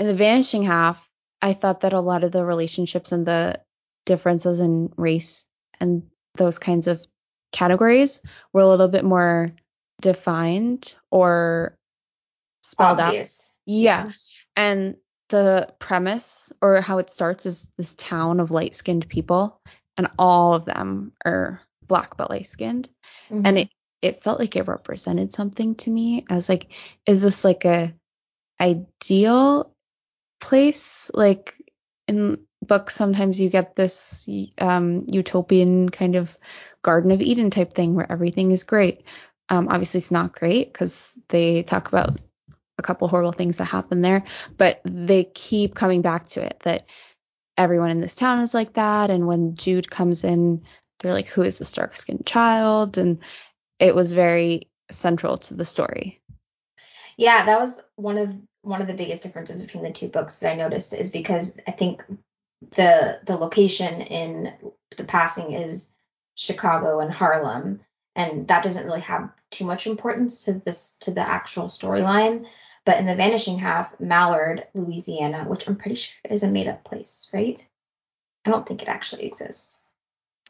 [0.00, 1.08] In the Vanishing Half,
[1.40, 3.60] I thought that a lot of the relationships and the
[4.04, 5.46] differences in race
[5.78, 6.02] and
[6.34, 7.00] those kinds of
[7.52, 8.20] categories
[8.52, 9.52] were a little bit more
[10.02, 11.74] defined or
[12.62, 13.58] spelled Obvious.
[13.66, 13.72] out.
[13.72, 14.04] Yeah.
[14.06, 14.12] yeah.
[14.54, 14.96] And
[15.30, 19.58] the premise or how it starts is this town of light skinned people,
[19.96, 22.90] and all of them are black but light skinned.
[23.30, 23.46] Mm-hmm.
[23.46, 23.68] And it,
[24.02, 26.26] it felt like it represented something to me.
[26.28, 26.66] I was like,
[27.06, 27.94] is this like a
[28.60, 29.72] ideal
[30.40, 31.10] place?
[31.14, 31.54] Like
[32.08, 36.36] in books, sometimes you get this um, utopian kind of
[36.82, 39.04] Garden of Eden type thing where everything is great.
[39.52, 42.18] Um, obviously, it's not great because they talk about
[42.78, 44.24] a couple horrible things that happen there,
[44.56, 46.86] but they keep coming back to it that
[47.58, 49.10] everyone in this town is like that.
[49.10, 50.62] And when Jude comes in
[51.02, 52.96] they're like, who is this dark skinned child?
[52.96, 53.18] And
[53.78, 56.20] it was very central to the story.
[57.16, 60.52] Yeah, that was one of one of the biggest differences between the two books that
[60.52, 62.04] I noticed is because I think
[62.76, 64.54] the the location in
[64.96, 65.96] the passing is
[66.36, 67.80] Chicago and Harlem,
[68.14, 72.46] and that doesn't really have too much importance to this to the actual storyline.
[72.84, 76.84] But in the vanishing half, Mallard, Louisiana, which I'm pretty sure is a made up
[76.84, 77.64] place, right?
[78.44, 79.88] I don't think it actually exists.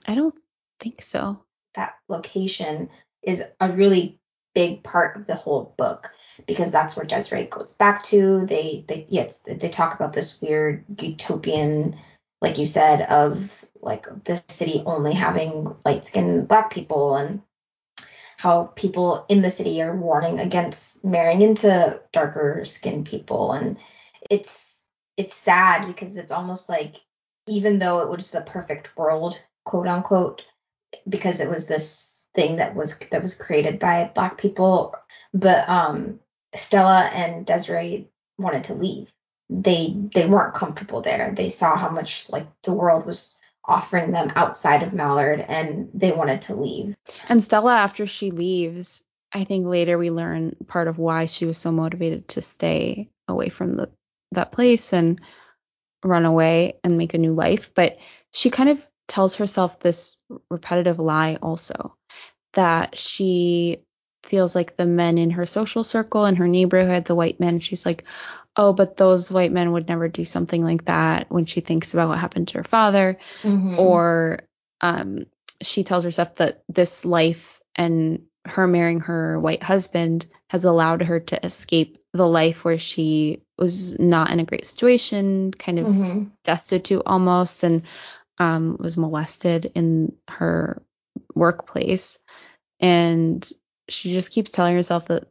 [0.07, 0.39] I don't
[0.81, 1.45] think so.
[1.75, 2.89] That location
[3.23, 4.19] is a really
[4.55, 6.13] big part of the whole book
[6.47, 8.47] because that's where Desiree goes back to.
[8.47, 11.97] They they yes they talk about this weird utopian,
[12.41, 17.43] like you said, of like the city only having light skinned black people and
[18.43, 23.53] how people in the city are warning against marrying into darker skinned people.
[23.53, 23.77] And
[24.29, 26.97] it's it's sad because it's almost like
[27.47, 30.43] even though it was the perfect world quote unquote
[31.09, 34.97] because it was this thing that was that was created by black people
[35.33, 36.19] but um
[36.53, 39.13] Stella and Desiree wanted to leave.
[39.51, 41.33] They they weren't comfortable there.
[41.37, 46.13] They saw how much like the world was offering them outside of Mallard and they
[46.13, 46.95] wanted to leave.
[47.29, 51.59] And Stella, after she leaves, I think later we learn part of why she was
[51.59, 53.91] so motivated to stay away from the
[54.33, 55.21] that place and
[56.03, 57.71] run away and make a new life.
[57.75, 57.99] But
[58.33, 60.17] she kind of tells herself this
[60.51, 61.97] repetitive lie also
[62.55, 63.83] that she
[64.23, 67.85] feels like the men in her social circle and her neighborhood, the white men, she's
[67.85, 68.05] like,
[68.57, 72.09] oh, but those white men would never do something like that when she thinks about
[72.09, 73.19] what happened to her father.
[73.43, 73.79] Mm-hmm.
[73.79, 74.41] Or
[74.81, 75.27] um,
[75.63, 81.21] she tells herself that this life and her marrying her white husband has allowed her
[81.21, 86.25] to escape the life where she was not in a great situation, kind of mm-hmm.
[86.45, 87.83] destitute almost, and
[88.39, 90.83] um, was molested in her
[91.35, 92.19] workplace.
[92.81, 93.49] And
[93.93, 95.29] she just keeps telling herself that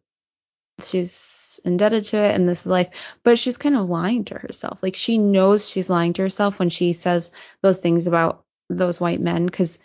[0.84, 2.90] she's indebted to it and this is life,
[3.24, 4.82] but she's kind of lying to herself.
[4.82, 9.22] Like she knows she's lying to herself when she says those things about those white
[9.22, 9.80] men because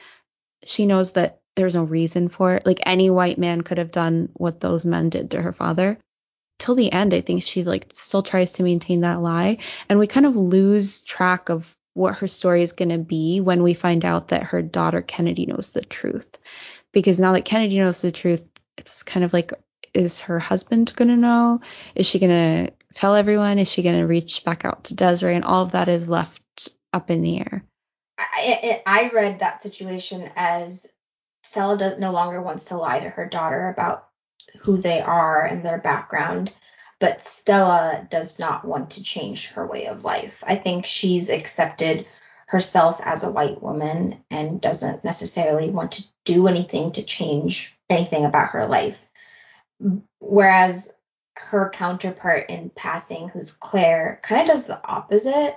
[0.65, 2.67] she knows that there's no reason for it.
[2.67, 5.99] Like any white man could have done what those men did to her father.
[6.59, 9.59] Till the end, I think she like still tries to maintain that lie,
[9.89, 13.63] and we kind of lose track of what her story is going to be when
[13.63, 16.39] we find out that her daughter Kennedy knows the truth.
[16.93, 18.47] Because now that Kennedy knows the truth,
[18.79, 19.53] it's kind of like
[19.95, 21.61] is her husband going to know?
[21.95, 23.59] Is she going to tell everyone?
[23.59, 25.35] Is she going to reach back out to Desiree?
[25.35, 27.65] And all of that is left up in the air.
[28.19, 30.95] I, I read that situation as
[31.43, 34.07] Stella no longer wants to lie to her daughter about
[34.61, 36.53] who they are and their background,
[36.99, 40.43] but Stella does not want to change her way of life.
[40.47, 42.07] I think she's accepted
[42.49, 48.25] herself as a white woman and doesn't necessarily want to do anything to change anything
[48.25, 49.07] about her life.
[50.19, 50.97] Whereas
[51.37, 55.57] her counterpart in passing, who's Claire, kind of does the opposite,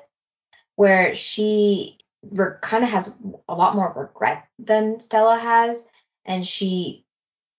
[0.75, 5.87] where she re- kind of has a lot more regret than Stella has,
[6.25, 7.05] and she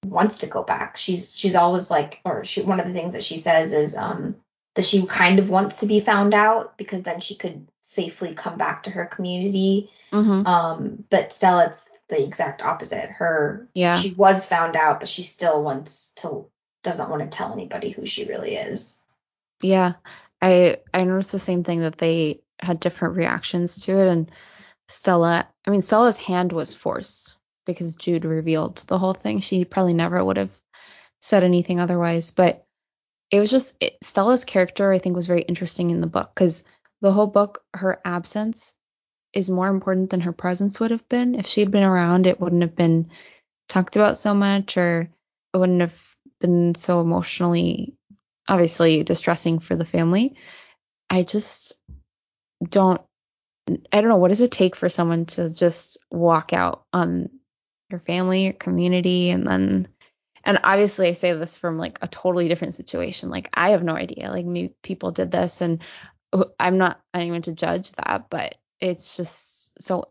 [0.04, 0.96] wants to go back.
[0.96, 4.37] She's she's always like, or she one of the things that she says is um
[4.74, 8.56] that she kind of wants to be found out because then she could safely come
[8.56, 9.90] back to her community.
[10.12, 10.46] Mm-hmm.
[10.46, 13.09] Um, but Stella, it's the exact opposite.
[13.09, 13.96] Her yeah.
[13.96, 16.46] she was found out, but she still wants to
[16.83, 19.03] doesn't want to tell anybody who she really is.
[19.62, 19.94] Yeah.
[20.42, 24.31] I I noticed the same thing that they had different reactions to it and
[24.88, 29.40] Stella I mean Stella's hand was forced because Jude revealed the whole thing.
[29.40, 30.53] She probably never would have
[31.20, 32.66] said anything otherwise, but
[33.31, 36.64] it was just it, Stella's character I think was very interesting in the book cuz
[37.01, 38.75] the whole book her absence
[39.33, 41.35] is more important than her presence would have been.
[41.35, 43.11] If she had been around, it wouldn't have been
[43.69, 45.11] talked about so much, or
[45.55, 45.99] it wouldn't have
[46.40, 47.95] been so emotionally,
[48.49, 50.37] obviously, distressing for the family.
[51.09, 51.79] I just
[52.62, 53.01] don't.
[53.93, 54.16] I don't know.
[54.16, 57.31] What does it take for someone to just walk out on
[57.90, 59.88] your family, your community, and then
[60.45, 63.31] and obviously I say this from like a totally different situation.
[63.31, 64.31] Like I have no idea.
[64.31, 65.83] Like me, people did this, and
[66.59, 70.09] I'm not anyone to judge that, but it's just so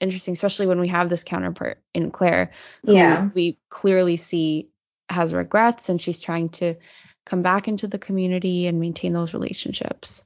[0.00, 2.50] interesting, especially when we have this counterpart in Claire,
[2.84, 3.28] who yeah.
[3.34, 4.70] we clearly see
[5.10, 6.74] has regrets and she's trying to
[7.24, 10.24] come back into the community and maintain those relationships.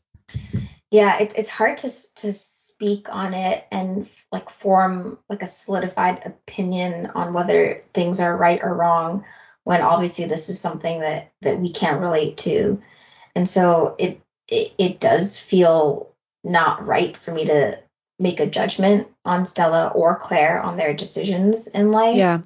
[0.90, 6.22] Yeah, it's it's hard to to speak on it and like form like a solidified
[6.26, 9.24] opinion on whether things are right or wrong
[9.64, 12.80] when obviously this is something that that we can't relate to.
[13.34, 16.11] And so it it, it does feel
[16.44, 17.78] not right for me to
[18.18, 22.16] make a judgment on Stella or Claire on their decisions in life.
[22.16, 22.40] Yeah.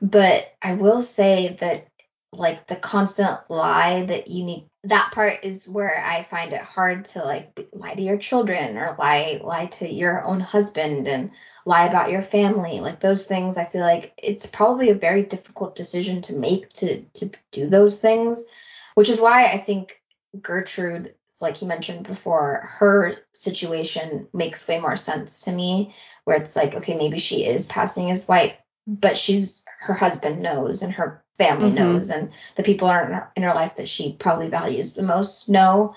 [0.00, 1.86] But I will say that
[2.32, 7.06] like the constant lie that you need that part is where I find it hard
[7.06, 11.30] to like lie to your children or lie lie to your own husband and
[11.64, 12.80] lie about your family.
[12.80, 17.02] Like those things I feel like it's probably a very difficult decision to make to
[17.14, 18.46] to do those things,
[18.94, 20.00] which is why I think
[20.40, 25.90] Gertrude like you mentioned before, her situation makes way more sense to me,
[26.24, 30.82] where it's like, okay, maybe she is passing as white, but she's her husband knows
[30.82, 31.76] and her family mm-hmm.
[31.76, 35.02] knows and the people are in her, in her life that she probably values the
[35.02, 35.94] most know.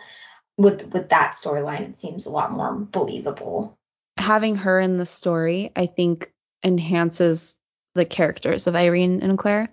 [0.58, 3.78] With with that storyline, it seems a lot more believable.
[4.18, 6.32] Having her in the story, I think,
[6.64, 7.56] enhances
[7.96, 9.70] the characters of Irene and Claire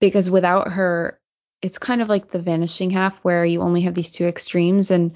[0.00, 1.18] because without her
[1.62, 5.12] it's kind of like the vanishing half where you only have these two extremes and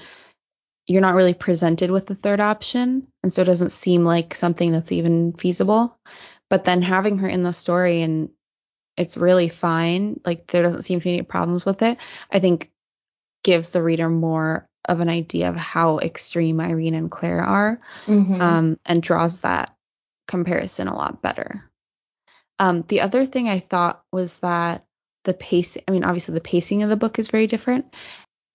[0.86, 4.72] you're not really presented with the third option and so it doesn't seem like something
[4.72, 5.96] that's even feasible
[6.48, 8.30] but then having her in the story and
[8.96, 11.98] it's really fine like there doesn't seem to be any problems with it
[12.30, 12.70] i think
[13.44, 18.40] gives the reader more of an idea of how extreme irene and claire are Mhm.
[18.40, 19.74] um, and draws that
[20.28, 21.70] comparison a lot better
[22.58, 24.84] um, the other thing i thought was that
[25.24, 27.86] the pace i mean obviously the pacing of the book is very different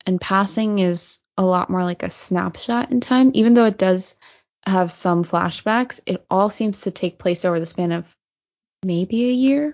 [0.05, 3.31] and passing is a lot more like a snapshot in time.
[3.33, 4.15] Even though it does
[4.65, 8.05] have some flashbacks it all seems to take place over the span of
[8.85, 9.73] maybe a year.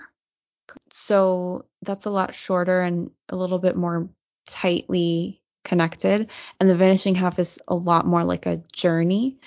[0.92, 4.10] So that's a lot shorter and a little bit more
[4.48, 6.30] tightly connected.
[6.60, 9.38] And the vanishing half is a lot more like a journey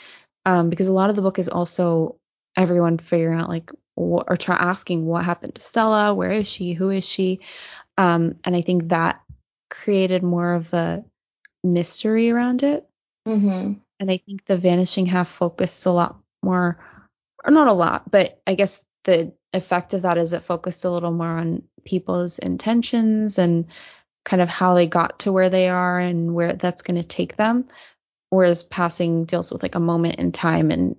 [0.44, 2.16] um, because a lot of the book is also
[2.56, 6.72] everyone figuring out like what, or try asking what happened to Stella, where is she,
[6.72, 7.40] who is she,
[7.98, 9.20] um, and I think that
[9.68, 11.04] created more of a
[11.64, 12.88] mystery around it.
[13.26, 13.80] Mhm.
[13.98, 16.78] And I think the vanishing half focused a lot more,
[17.44, 20.90] or not a lot, but I guess the effect of that is it focused a
[20.90, 23.66] little more on people's intentions and
[24.24, 27.36] kind of how they got to where they are and where that's going to take
[27.36, 27.66] them.
[28.30, 30.96] Whereas passing deals with like a moment in time and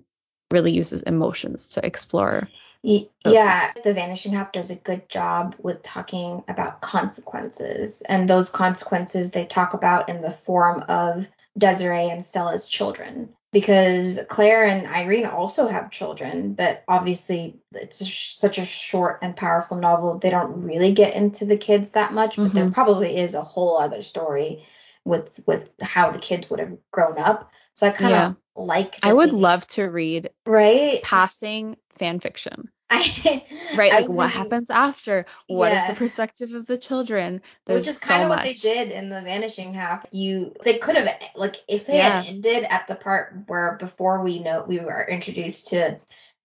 [0.52, 2.48] really uses emotions to explore.
[2.82, 8.02] Yeah, The Vanishing Half does a good job with talking about consequences.
[8.02, 13.30] And those consequences they talk about in the form of Desiree and Stella's children.
[13.52, 19.18] Because Claire and Irene also have children, but obviously it's a sh- such a short
[19.20, 20.18] and powerful novel.
[20.18, 22.72] They don't really get into the kids that much, but there Mhm.
[22.72, 24.64] probably is a whole other story
[25.04, 27.52] with with how the kids would have grown up.
[27.74, 28.96] So I kind of like.
[29.02, 31.00] I would they- love to read right.
[31.02, 32.68] passing fan fiction.
[32.94, 33.42] I,
[33.74, 33.90] Right?
[33.92, 35.24] I Like what thinking- happens after?
[35.46, 35.88] What is Yeah.
[35.92, 37.40] the perspective of the children?
[37.64, 38.38] There's Which is so kind of much.
[38.38, 40.04] what they did in the Vanishing Half.
[40.12, 42.20] You they could have like if they Yeah.
[42.20, 45.98] had ended at the part where before we know we were introduced to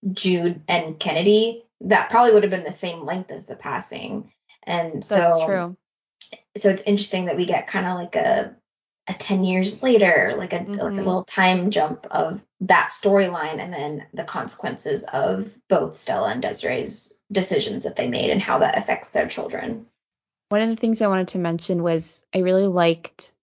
[0.10, 4.32] Jude and Kennedy, that probably would have been the same length as the passing.
[4.64, 5.78] And so That's true.
[6.58, 8.55] So it's interesting that we get kind of like a
[9.10, 10.97] a 10 years later like a like a Mhm.
[10.97, 17.22] little time jump of that storyline and then the consequences of both Stella and Desiree's
[17.32, 19.88] decisions that they made and how that affects their children.
[20.49, 23.34] One of the things I wanted to mention was I really liked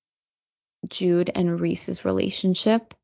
[0.89, 2.95] Jude and Reese's relationship.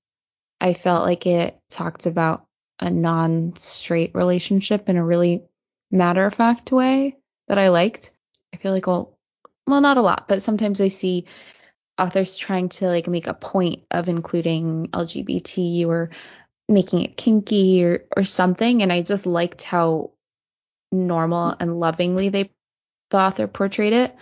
[0.60, 2.46] I felt like it talked about
[2.78, 5.44] a non straight relationship in a really
[5.90, 7.16] matter of fact way
[7.48, 8.12] that I liked.
[8.52, 9.18] I feel like, well,
[9.70, 11.26] well, not a lot, but sometimes I see
[11.98, 16.10] authors trying to like make a point of including LGBT or
[16.68, 18.82] making it kinky or, or something.
[18.82, 20.12] And I just liked how
[20.92, 22.50] normal and lovingly they
[23.10, 24.16] the author portrayed it.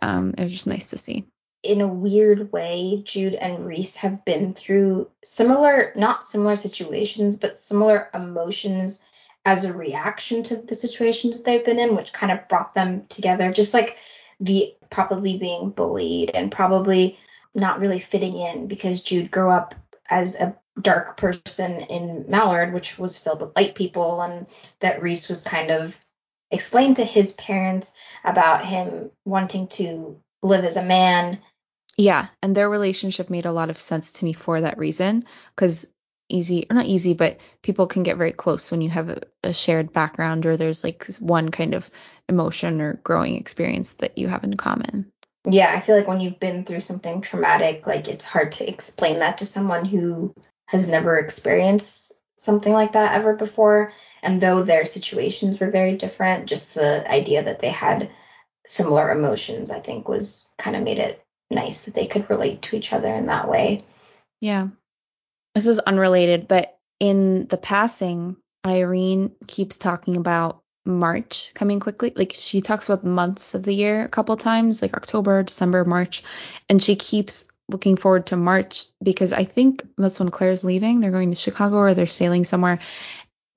[0.00, 1.26] Um, it was just nice to see.
[1.62, 7.56] in a weird way, Jude and Reese have been through similar, not similar situations, but
[7.56, 9.04] similar emotions
[9.44, 13.06] as a reaction to the situations that they've been in, which kind of brought them
[13.06, 13.52] together.
[13.52, 13.96] Just like
[14.40, 17.18] the probably being bullied and probably
[17.54, 19.74] not really fitting in because Jude grew up
[20.10, 24.46] as a dark person in Mallard, which was filled with light people, and
[24.80, 25.98] that Reese was kind of
[26.50, 27.92] explained to his parents
[28.24, 31.38] about him wanting to live as a man
[31.96, 35.24] Yeah, and their relationship made a lot of sense to me for that reason.
[35.54, 35.86] Because
[36.28, 39.52] easy, or not easy, but people can get very close when you have a, a
[39.52, 41.90] shared background or there's like one kind of
[42.28, 45.10] emotion or growing experience that you have in common.
[45.44, 49.20] Yeah, I feel like when you've been through something traumatic, like it's hard to explain
[49.20, 50.34] that to someone who
[50.66, 53.92] has never experienced something like that ever before.
[54.22, 58.10] And though their situations were very different, just the idea that they had
[58.66, 62.76] similar emotions, I think, was kind of made it nice that they could relate to
[62.76, 63.82] each other in that way.
[64.40, 64.68] Yeah.
[65.56, 68.36] This is unrelated, but in the passing,
[68.66, 72.12] Irene keeps talking about March coming quickly.
[72.14, 76.22] Like she talks about months of the year a couple times, like October, December, March,
[76.68, 81.00] and she keeps looking forward to March because I think that's when Claire's leaving.
[81.00, 82.80] They're going to Chicago or they're sailing somewhere.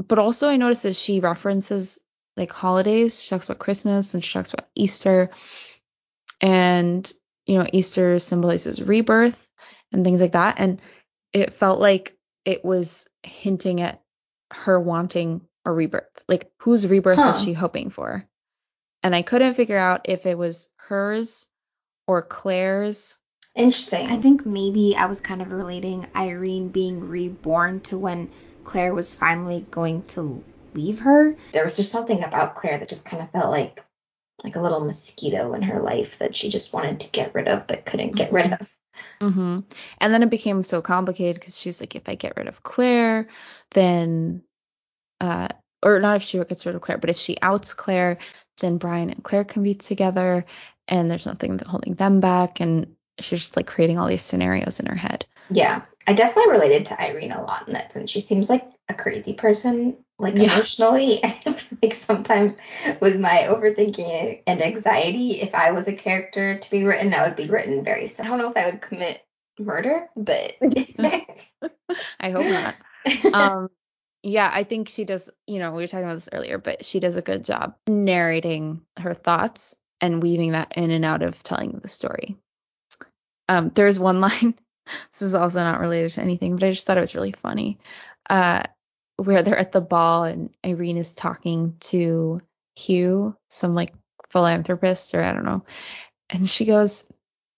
[0.08, 2.00] But also I noticed that she references
[2.38, 3.22] like holidays.
[3.22, 5.32] She talks about Christmas and she talks about Easter.
[6.40, 7.12] And
[7.46, 9.50] you know, Easter symbolizes rebirth
[9.92, 10.56] and things like that.
[10.60, 10.80] And
[11.34, 14.02] it felt like it was hinting at
[14.52, 16.24] her wanting a rebirth.
[16.28, 17.34] Like, whose rebirth Huh.
[17.36, 18.28] is she hoping for?
[19.04, 21.48] And I couldn't figure out if it was hers
[22.08, 23.18] or Claire's.
[23.56, 24.08] Interesting.
[24.10, 28.30] I think maybe I was kind of relating Irene being reborn to when
[28.64, 31.36] Claire was finally going to leave her.
[31.52, 33.84] There was just something about Claire that just kind of felt like
[34.44, 37.68] like a little mosquito in her life that she just wanted to get rid of
[37.68, 38.76] but couldn't get rid of.
[39.22, 39.60] Mm-hmm.
[40.00, 43.28] And then it became so complicated because she's like, if I get rid of Claire,
[43.72, 44.44] then,
[45.20, 45.50] uh,
[45.84, 48.18] or not if she gets rid of Claire, but if she outs Claire,
[48.60, 50.46] then Brian and Claire can be together,
[50.88, 54.86] and there's nothing holding them back, and she's just like creating all these scenarios in
[54.86, 55.26] her head.
[55.52, 58.12] Yeah, I definitely related to Irene a lot in that sense.
[58.12, 60.54] She seems like a crazy person, like yeah.
[60.54, 61.20] emotionally.
[61.24, 62.62] I feel like sometimes
[63.02, 67.36] with my overthinking and anxiety, if I was a character to be written, I would
[67.36, 68.08] be written very.
[68.08, 69.24] So I don't know if I would commit
[69.60, 70.56] murder, but
[72.20, 72.76] I hope not.
[73.34, 73.70] Um,
[74.24, 75.30] yeah, I think she does.
[75.48, 78.82] You know, we were talking about this earlier, but she does a good job narrating
[79.00, 82.36] her thoughts and weaving that in and out of telling the story.
[83.48, 84.56] Um, there's one line.
[85.12, 87.80] This is also not related to anything, but I just thought it was really funny.
[88.30, 88.64] Uh,
[89.18, 92.42] where they're at the ball and Irene is talking to
[92.76, 93.94] Hugh, some like
[94.30, 95.66] philanthropist or I don't know.
[96.30, 97.06] And she goes,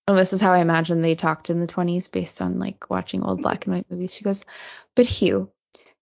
[0.07, 3.23] and this is how I imagine they talked in the 20s based on like watching
[3.23, 4.13] old black and white movies.
[4.13, 4.43] She goes,
[4.95, 5.51] But Hugh,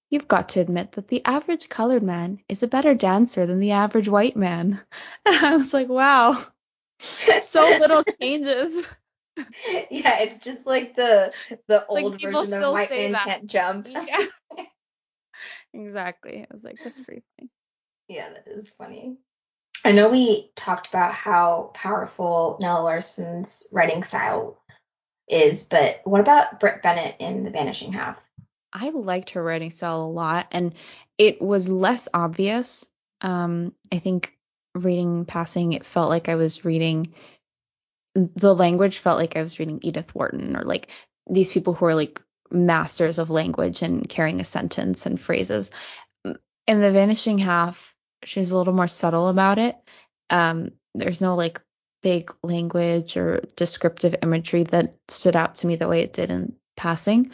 [0.10, 3.72] you've got to admit that the average colored man is a better dancer than the
[3.72, 4.82] average white man.
[5.26, 6.42] And I was like, wow,
[7.00, 8.86] so little changes.
[9.92, 11.34] Yeah, it's just like the
[11.68, 13.26] the old like version of white man that.
[13.26, 13.88] can't jump.
[13.90, 14.26] Yeah.
[15.74, 16.42] exactly.
[16.42, 17.50] I was like, that's pretty funny.
[18.08, 19.18] Yeah, that is funny.
[19.86, 24.62] I know we talked about how powerful Nella Larsen's writing style
[25.30, 28.30] is, but what about Brit Bennett in The Vanishing Half?
[28.74, 30.74] I liked her writing style a lot, and
[31.18, 32.86] it was less obvious.
[33.22, 34.38] Um, I think
[34.76, 37.14] reading passing, it felt like I was reading
[38.14, 40.90] the language felt like I was reading Edith Wharton or like
[41.30, 45.72] these people who are like masters of language and carrying a sentence and phrases.
[46.26, 49.76] In The Vanishing Half, she's a little more subtle about it.
[50.30, 51.62] Um, there's no like
[52.02, 56.56] big language or descriptive imagery that stood out to me the way it did in
[56.78, 57.32] passing,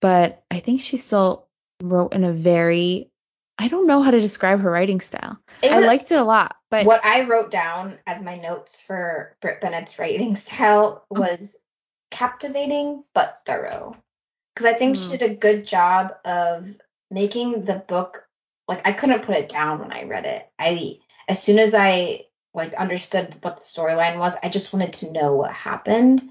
[0.00, 1.46] but I think she still
[1.82, 3.10] wrote in a very
[3.58, 5.38] I don't know how to describe her writing style.
[5.62, 9.36] Was, I liked it a lot, but what I wrote down as my notes for
[9.40, 11.20] Brit Bennett's writing style oh.
[11.20, 11.58] was
[12.10, 13.94] captivating but thorough
[14.54, 15.10] because I think mm.
[15.10, 16.68] she did a good job of
[17.10, 18.24] making the book
[18.66, 20.48] like I couldn't put it down when I read it.
[20.58, 20.98] I
[21.28, 25.34] as soon as I like understood what the storyline was, I just wanted to know
[25.34, 26.22] what happened.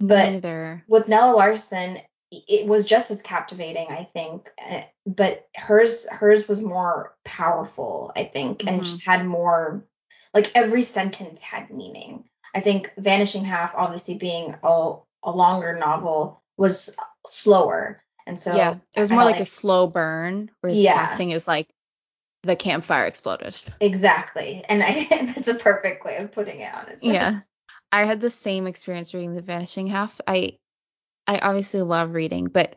[0.00, 0.84] But Neither.
[0.86, 1.98] with Nella Larsen,
[2.30, 4.48] it was just as captivating, I think.
[4.58, 8.68] Eh, but hers hers was more powerful, I think, mm-hmm.
[8.68, 9.84] and just had more
[10.34, 12.24] like every sentence had meaning.
[12.54, 18.02] I think Vanishing Half, obviously being a, a longer novel, was slower.
[18.26, 21.06] And so Yeah, it was more like, like, a slow burn where yeah.
[21.06, 21.68] passing is like
[22.42, 23.56] the campfire exploded.
[23.80, 24.64] Exactly.
[24.68, 27.12] And I, that's a perfect way of putting it, honestly.
[27.12, 27.40] Yeah.
[27.90, 30.20] I had the same experience reading The Vanishing Half.
[30.26, 30.58] I
[31.28, 32.76] I obviously love reading, but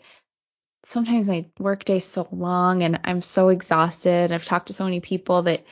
[0.84, 4.26] sometimes my workday's so long and I'm so exhausted.
[4.26, 5.64] And I've talked to so many people that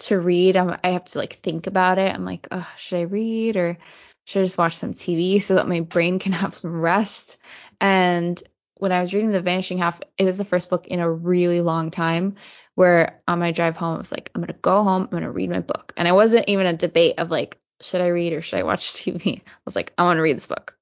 [0.00, 2.14] to read, I'm, i have to like think about it.
[2.14, 3.78] I'm like, oh, should I read or
[4.26, 7.40] should I just watch some TV so that my brain can have some rest?
[7.80, 8.40] And
[8.76, 11.60] when I was reading The Vanishing Half, it was the first book in a really
[11.60, 12.36] long time
[12.74, 15.22] where on my drive home, I was like, I'm going to go home, I'm going
[15.22, 15.92] to read my book.
[15.96, 18.92] And it wasn't even a debate of like, should I read or should I watch
[18.92, 19.40] TV?
[19.40, 20.76] I was like, I want to read this book.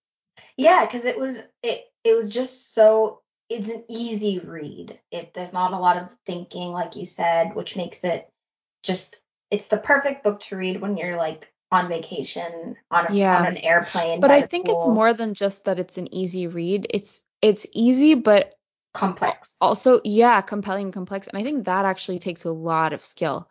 [0.59, 4.99] Yeah, because it was it it was just so it's an easy read.
[5.11, 8.29] It there's not a lot of thinking, like you said, which makes it
[8.83, 13.39] just it's the perfect book to read when you're like on vacation on a, yeah.
[13.39, 14.21] on an airplane.
[14.21, 14.77] But I think pool.
[14.77, 16.89] it's more than just that it's an easy read.
[16.91, 18.55] It's it's easy but
[18.95, 19.59] complex.
[19.61, 21.29] Also, yeah, compelling and complex.
[21.29, 23.49] And I think that actually takes a lot of skill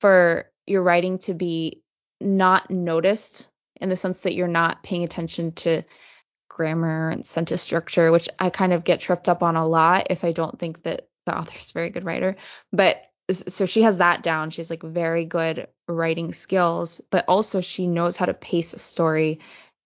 [0.00, 1.82] for your writing to be
[2.20, 3.48] not noticed
[3.80, 5.84] in the sense that you're not paying attention to
[6.58, 10.24] grammar and sentence structure, which I kind of get tripped up on a lot if
[10.24, 12.36] I don't think that the author is a very good writer.
[12.72, 13.00] But
[13.30, 14.50] so she has that down.
[14.50, 19.38] She's like very good writing skills, but also she knows how to pace a story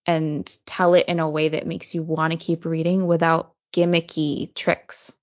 [0.07, 4.53] and tell it in a way that makes you want to keep reading without gimmicky
[4.55, 5.15] tricks.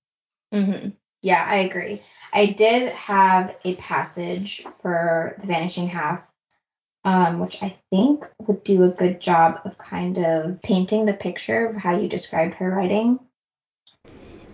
[0.53, 0.89] Mm-hmm.
[1.21, 2.01] Yeah, I agree.
[2.31, 6.30] I did have a passage for The Vanishing Half,
[7.03, 11.65] um, which I think would do a good job of kind of painting the picture
[11.65, 13.19] of how you described her writing.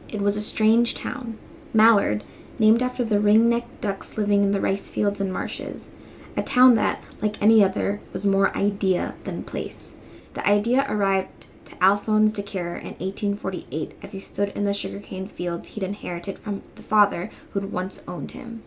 [0.09, 1.37] It was a strange town,
[1.73, 2.23] Mallard,
[2.59, 5.91] named after the ring-necked ducks living in the rice fields and marshes.
[6.37, 9.95] A town that, like any other, was more idea than place.
[10.33, 15.67] The idea arrived to Alphonse Decatur in 1848 as he stood in the sugarcane fields
[15.67, 18.63] he'd inherited from the father who'd once owned him.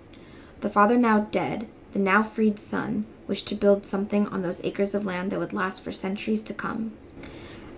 [0.60, 4.92] The father now dead, the now freed son, wished to build something on those acres
[4.92, 6.90] of land that would last for centuries to come.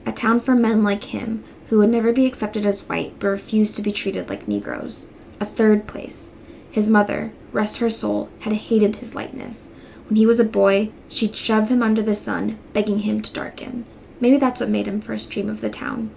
[0.06, 3.76] A town for men like him, who would never be accepted as white but refused
[3.76, 5.10] to be treated like Negroes.
[5.40, 6.34] A third place.
[6.70, 9.70] His mother, rest her soul, had hated his lightness.
[10.08, 13.84] When he was a boy, she'd shove him under the sun, begging him to darken.
[14.20, 16.12] Maybe that's what made him first dream of the town.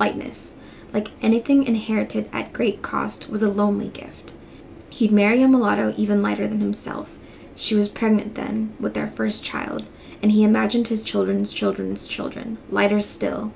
[0.00, 0.56] Lightness,
[0.92, 4.32] like anything inherited at great cost, was a lonely gift.
[4.90, 7.20] He'd marry a mulatto even lighter than himself.
[7.56, 9.84] She was pregnant then, with their first child,
[10.22, 13.50] and he imagined his children's children's children, lighter still,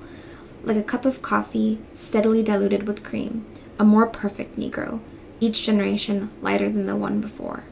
[0.63, 3.45] like a cup of coffee steadily diluted with cream,
[3.77, 4.99] a more perfect Negro,
[5.39, 7.63] each generation lighter than the one before.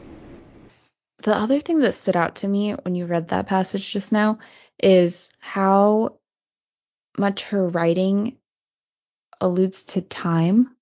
[1.22, 4.38] The other thing that stood out to me when you read that passage just now
[4.82, 6.16] is how
[7.18, 8.36] much her writing
[9.40, 10.74] alludes to time.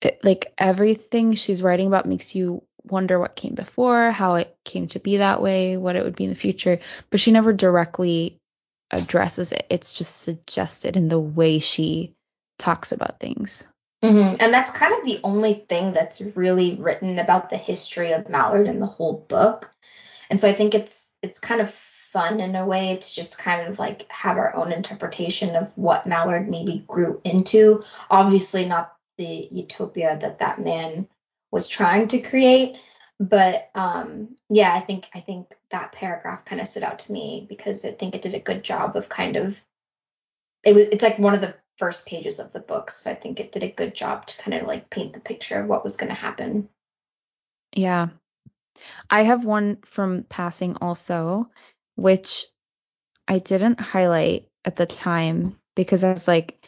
[0.00, 4.86] It, like everything she's writing about makes you wonder what came before, how it came
[4.88, 6.80] to be that way, what it would be in the future,
[7.10, 8.38] but she never directly
[8.90, 9.66] addresses it.
[9.70, 12.14] It's just suggested in the way she
[12.58, 13.68] talks about things.
[14.02, 14.36] Mm-hmm.
[14.40, 18.66] And that's kind of the only thing that's really written about the history of Mallard
[18.66, 19.72] in the whole book.
[20.30, 23.68] And so I think it's it's kind of fun in a way to just kind
[23.68, 27.82] of like have our own interpretation of what Mallard maybe grew into.
[28.10, 31.08] Obviously, not the utopia that that man
[31.56, 32.78] was trying to create,
[33.18, 37.46] but um, yeah, I think I think that paragraph kind of stood out to me
[37.48, 39.58] because I think it did a good job of kind of
[40.64, 43.40] it was it's like one of the first pages of the book, so I think
[43.40, 45.96] it did a good job to kind of like paint the picture of what was
[45.96, 46.68] going to happen.
[47.74, 48.08] Yeah.
[49.08, 51.50] I have one from passing also,
[51.94, 52.44] which
[53.26, 56.62] I didn't highlight at the time because I was like,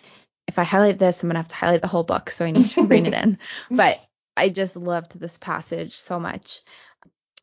[0.47, 2.66] if I highlight this, I'm gonna have to highlight the whole book, so I need
[2.68, 3.39] to bring it in.
[3.70, 4.03] But
[4.39, 6.62] I just loved this passage so much.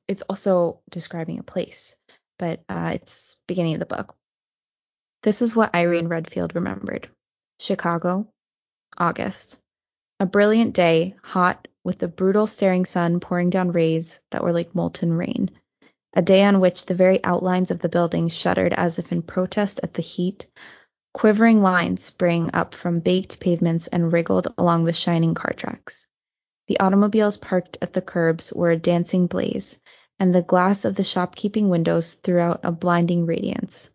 [0.08, 1.96] It's also describing a place,
[2.40, 4.16] but uh, it's beginning of the book.
[5.22, 7.10] This is what Irene Redfield remembered.
[7.60, 8.28] Chicago,
[8.98, 9.60] August.
[10.22, 14.74] A brilliant day, hot, with the brutal staring sun pouring down rays that were like
[14.74, 15.52] molten rain.
[16.14, 19.82] A day on which the very outlines of the buildings shuddered as if in protest
[19.84, 20.48] at the heat.
[21.14, 26.05] Quivering lines sprang up from baked pavements and wriggled along the shining car tracks.
[26.68, 29.80] The automobiles parked at the curbs were a dancing blaze,
[30.20, 33.92] and the glass of the shopkeeping windows threw out a blinding radiance.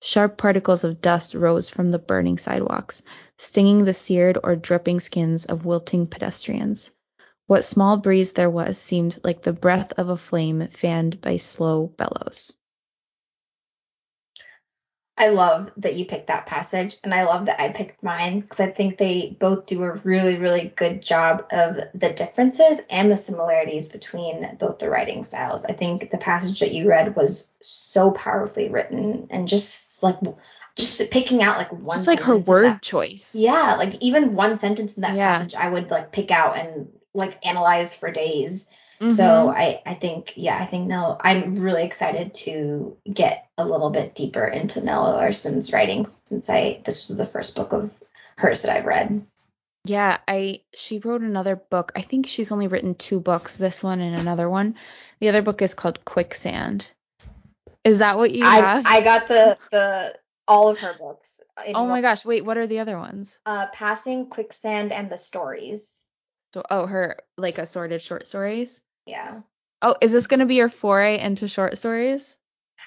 [0.00, 3.02] Sharp particles of dust rose from the burning sidewalks,
[3.38, 6.90] stinging the seared or dripping skins of wilting pedestrians.
[7.46, 11.86] What small breeze there was seemed like the breath of a flame fanned by slow
[11.86, 12.52] bellows.
[15.16, 18.60] I love that you picked that passage, and I love that I picked mine because
[18.60, 23.16] I think they both do a really, really good job of the differences and the
[23.16, 25.66] similarities between both the writing styles.
[25.66, 30.16] I think the passage that you read was so powerfully written and just like
[30.76, 34.56] just picking out like one just like her word that, choice yeah like even one
[34.56, 35.32] sentence in that yeah.
[35.32, 38.71] passage i would like pick out and like analyze for days
[39.02, 39.14] mm-hmm.
[39.14, 43.90] so i i think yeah i think no i'm really excited to get a little
[43.90, 47.92] bit deeper into Nella Larsen's writing since i this was the first book of
[48.36, 49.26] hers that i've read
[49.84, 54.00] yeah i she wrote another book i think she's only written two books this one
[54.00, 54.74] and another one
[55.20, 56.90] the other book is called quicksand
[57.84, 58.86] is that what you I, have?
[58.86, 60.14] I got the the
[60.46, 61.40] all of her books.
[61.74, 62.24] Oh my gosh!
[62.24, 63.38] Wait, what are the other ones?
[63.44, 66.06] Uh, Passing, Quicksand, and the Stories.
[66.54, 68.80] So, oh, her like assorted short stories.
[69.06, 69.40] Yeah.
[69.80, 72.36] Oh, is this gonna be your foray into short stories?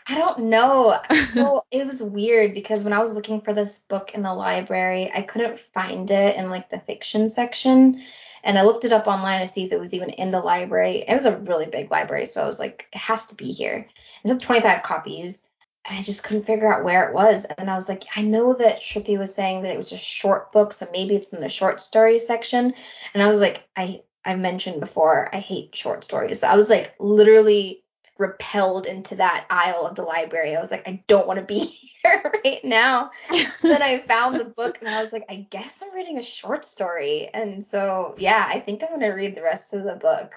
[0.07, 0.97] I don't know.
[1.32, 5.11] so it was weird because when I was looking for this book in the library,
[5.13, 8.01] I couldn't find it in like the fiction section.
[8.43, 11.03] And I looked it up online to see if it was even in the library.
[11.07, 13.88] It was a really big library, so I was like, it has to be here.
[14.24, 15.49] It's like 25 copies.
[15.88, 17.45] And I just couldn't figure out where it was.
[17.45, 20.51] And I was like, I know that Shruti was saying that it was a short
[20.51, 22.74] book, so maybe it's in the short story section.
[23.13, 26.41] And I was like, I I mentioned before, I hate short stories.
[26.41, 27.84] So I was like literally
[28.17, 30.55] repelled into that aisle of the library.
[30.55, 31.59] I was like, I don't want to be
[32.03, 33.11] here right now.
[33.61, 36.65] then I found the book and I was like, I guess I'm reading a short
[36.65, 37.30] story.
[37.34, 40.34] And so yeah, I think I'm gonna read the rest of the book.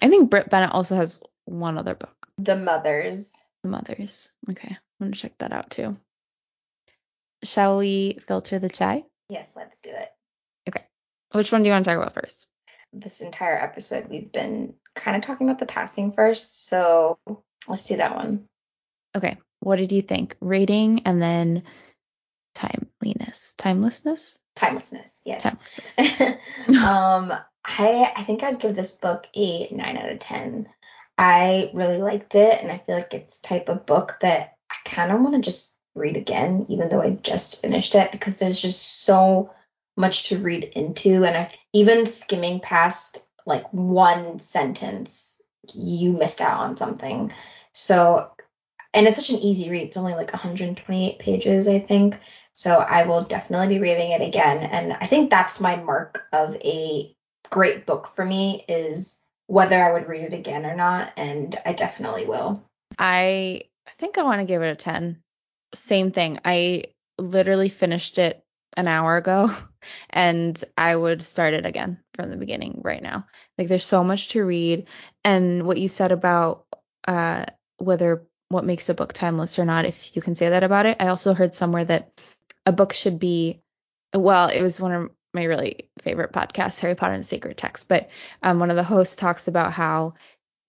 [0.00, 2.14] I think Brit Bennett also has one other book.
[2.38, 3.44] The Mothers.
[3.62, 4.32] The Mothers.
[4.50, 4.70] Okay.
[4.70, 5.96] I'm gonna check that out too.
[7.44, 9.04] Shall we filter the chai?
[9.28, 10.08] Yes, let's do it.
[10.68, 10.84] Okay.
[11.32, 12.48] Which one do you want to talk about first?
[12.92, 17.18] This entire episode we've been kind of talking about the passing first, so
[17.66, 18.46] let's do that one.
[19.16, 19.36] Okay.
[19.60, 20.36] What did you think?
[20.40, 21.64] Rating and then
[22.54, 23.54] timeliness.
[23.58, 24.38] Timelessness?
[24.58, 25.22] timelessness.
[25.24, 25.44] Yes.
[25.44, 26.38] Timelessness.
[26.68, 27.32] um,
[27.64, 30.68] I I think I'd give this book a nine out of ten.
[31.16, 35.12] I really liked it, and I feel like it's type of book that I kind
[35.12, 39.02] of want to just read again, even though I just finished it, because there's just
[39.02, 39.52] so
[39.98, 45.42] much to read into, and I've even skimming past like one sentence,
[45.74, 47.32] you missed out on something.
[47.72, 48.30] So,
[48.94, 49.88] and it's such an easy read.
[49.88, 52.18] It's only like 128 pages, I think.
[52.52, 56.56] So I will definitely be reading it again, and I think that's my mark of
[56.56, 57.14] a
[57.50, 61.72] great book for me is whether I would read it again or not, and I
[61.72, 62.64] definitely will.
[62.98, 63.62] I
[63.98, 65.22] think I want to give it a 10.
[65.74, 66.40] Same thing.
[66.44, 66.84] I
[67.18, 68.44] literally finished it
[68.76, 69.50] an hour ago
[70.10, 73.26] and I would start it again from the beginning right now.
[73.56, 74.86] Like there's so much to read
[75.24, 76.64] and what you said about
[77.06, 77.46] uh
[77.78, 80.96] whether what makes a book timeless or not if you can say that about it.
[81.00, 82.12] I also heard somewhere that
[82.66, 83.62] a book should be
[84.14, 87.88] well, it was one of my really favorite podcasts, Harry Potter and the Sacred Text.
[87.88, 88.08] But
[88.42, 90.14] um, one of the hosts talks about how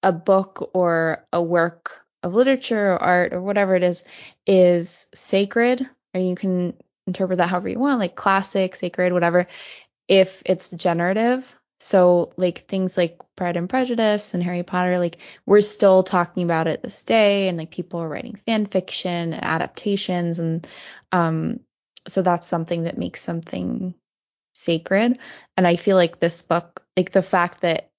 [0.04, 4.04] a book or a work of literature or art or whatever it is
[4.46, 6.74] is sacred, or you can
[7.10, 9.48] interpret that however you want, like classic, sacred, whatever,
[10.08, 11.56] if it's generative.
[11.82, 16.68] So like things like Pride and Prejudice and Harry Potter, like we're still talking about
[16.68, 20.68] it this day, and like people are writing fan fiction, adaptations, and
[21.12, 21.62] um,
[22.08, 23.94] so that's something that makes something
[24.54, 25.20] sacred.
[25.56, 27.90] And I feel like this book, like the fact that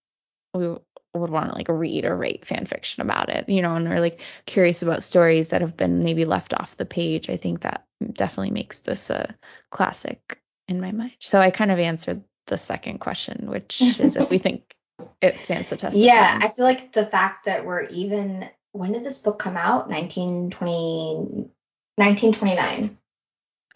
[0.53, 0.69] we
[1.15, 4.01] would want to like read or write fan fiction about it, you know, and we're
[4.01, 7.31] like curious about stories that have been maybe left off the page.
[7.31, 9.35] I think that definitely makes this a
[9.71, 11.13] classic in my mind.
[11.19, 14.75] So I kind of answered the second question, which is if we think
[15.21, 15.97] it stands the test.
[15.97, 19.89] Yeah, I feel like the fact that we're even when did this book come out?
[19.89, 21.51] 1920
[21.97, 22.99] 1929.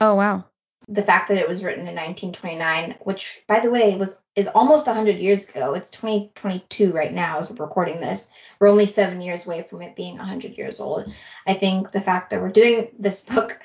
[0.00, 0.44] Oh wow
[0.88, 4.86] the fact that it was written in 1929, which by the way was is almost
[4.86, 5.74] 100 years ago.
[5.74, 8.34] It's 2022 right now as we're recording this.
[8.58, 11.12] We're only seven years away from it being 100 years old.
[11.46, 13.58] I think the fact that we're doing this book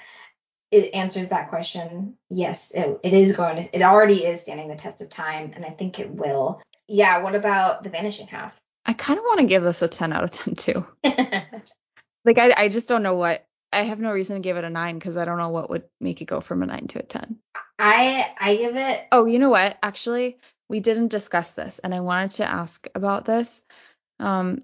[0.72, 2.16] it answers that question.
[2.30, 3.76] Yes, it, it is going to.
[3.76, 6.62] It already is standing the test of time, and I think it will.
[6.88, 7.20] Yeah.
[7.24, 8.60] What about the vanishing half?
[8.86, 10.88] I kind of want to give this a 10 out of 10 too.
[12.26, 14.70] like I, I just don't know what I have no reason to give it a
[14.70, 17.04] nine because I don't know what would make it go from a nine to a
[17.04, 17.38] ten.
[17.78, 19.08] I I give it.
[19.12, 19.78] Oh, you know what?
[19.84, 20.40] Actually,
[20.70, 23.62] we didn't discuss this, and I wanted to ask about this.
[24.20, 24.60] Um,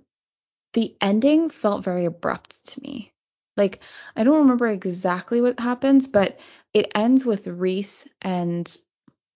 [0.73, 3.13] the ending felt very abrupt to me.
[3.57, 3.79] Like
[4.15, 6.37] I don't remember exactly what happens, but
[6.73, 8.75] it ends with Reese and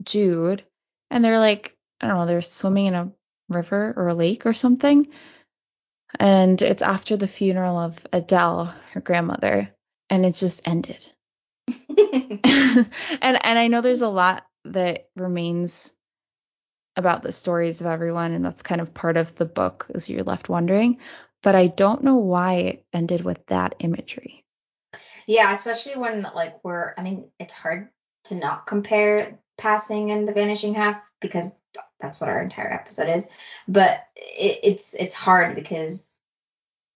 [0.03, 0.63] Jude,
[1.09, 3.11] and they're like I don't know, they're swimming in a
[3.49, 5.07] river or a lake or something,
[6.19, 9.69] and it's after the funeral of Adele, her grandmother,
[10.09, 11.11] and it just ended.
[11.67, 12.87] and
[13.21, 15.93] and I know there's a lot that remains
[16.95, 20.23] about the stories of everyone, and that's kind of part of the book, as you're
[20.23, 20.97] left wondering.
[21.41, 24.43] But I don't know why it ended with that imagery.
[25.25, 27.89] Yeah, especially when like we're I mean, it's hard
[28.25, 31.59] to not compare passing and the vanishing half because
[31.99, 33.29] that's what our entire episode is.
[33.67, 36.13] But it, it's it's hard because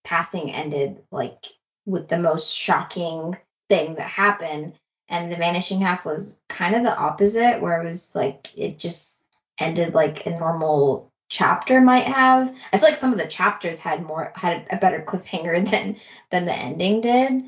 [0.02, 1.44] passing ended like
[1.86, 3.36] with the most shocking
[3.68, 4.74] thing that happened,
[5.08, 9.28] and the vanishing half was kind of the opposite, where it was like it just
[9.60, 12.48] ended like a normal chapter might have.
[12.72, 15.96] I feel like some of the chapters had more had a better cliffhanger than
[16.30, 17.44] than the ending did.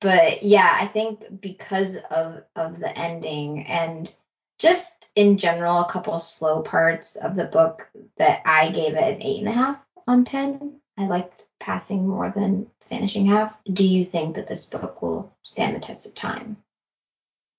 [0.00, 4.12] But yeah, I think because of of the ending and
[4.58, 9.22] just in general, a couple slow parts of the book that I gave it an
[9.22, 10.80] eight and a half on ten.
[10.98, 13.58] I liked passing more than vanishing half.
[13.64, 16.58] Do you think that this book will stand the test of time?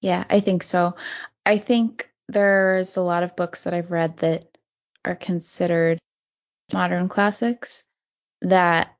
[0.01, 0.95] Yeah, I think so.
[1.45, 4.45] I think there's a lot of books that I've read that
[5.05, 5.99] are considered
[6.71, 7.83] modern classics
[8.41, 8.95] that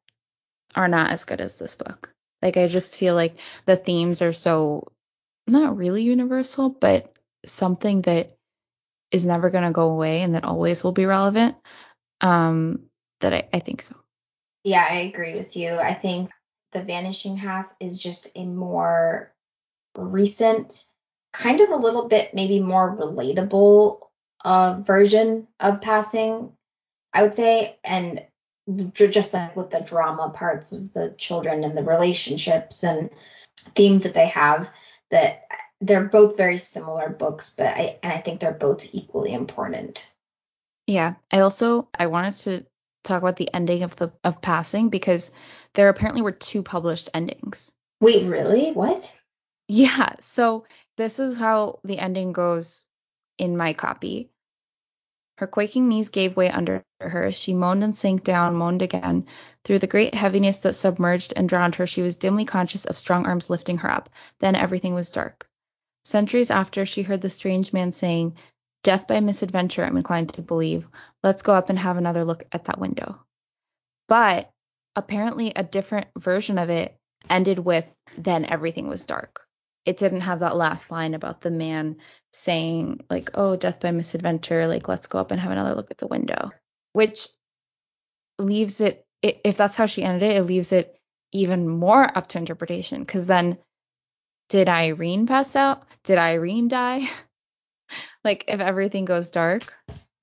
[0.75, 2.11] are not as good as this book.
[2.41, 3.35] Like I just feel like
[3.65, 4.91] the themes are so
[5.47, 8.37] not really universal, but something that
[9.11, 11.55] is never going to go away and that always will be relevant.
[12.21, 12.87] Um,
[13.19, 13.95] that I, I think so.
[14.63, 15.75] Yeah, I agree with you.
[15.75, 16.31] I think
[16.71, 19.33] the vanishing half is just a more
[19.95, 20.85] recent,
[21.31, 23.99] kind of a little bit maybe more relatable
[24.43, 26.51] uh, version of passing,
[27.13, 28.25] I would say, and
[28.93, 33.09] just like with the drama parts of the children and the relationships and
[33.75, 34.69] themes that they have
[35.09, 35.43] that
[35.81, 40.09] they're both very similar books, but I and I think they're both equally important.
[40.87, 41.15] Yeah.
[41.31, 42.65] I also I wanted to
[43.03, 45.31] talk about the ending of the of passing because
[45.73, 47.71] there apparently were two published endings.
[47.99, 48.71] Wait, really?
[48.71, 49.15] What?
[49.67, 50.13] Yeah.
[50.21, 50.65] So
[50.97, 52.85] this is how the ending goes
[53.37, 54.29] in my copy.
[55.37, 57.31] Her quaking knees gave way under her.
[57.31, 59.25] She moaned and sank down, moaned again.
[59.63, 63.25] Through the great heaviness that submerged and drowned her, she was dimly conscious of strong
[63.25, 64.09] arms lifting her up.
[64.39, 65.49] Then everything was dark.
[66.03, 68.35] Centuries after, she heard the strange man saying,
[68.83, 70.87] Death by misadventure, I'm inclined to believe.
[71.23, 73.19] Let's go up and have another look at that window.
[74.07, 74.51] But
[74.95, 76.95] apparently, a different version of it
[77.29, 77.85] ended with,
[78.17, 79.42] Then everything was dark
[79.85, 81.97] it didn't have that last line about the man
[82.31, 85.97] saying like oh death by misadventure like let's go up and have another look at
[85.97, 86.51] the window
[86.93, 87.27] which
[88.39, 90.99] leaves it if that's how she ended it it leaves it
[91.31, 93.57] even more up to interpretation because then
[94.49, 95.83] did irene pass out?
[96.03, 97.09] Did irene die?
[98.23, 99.63] Like if everything goes dark.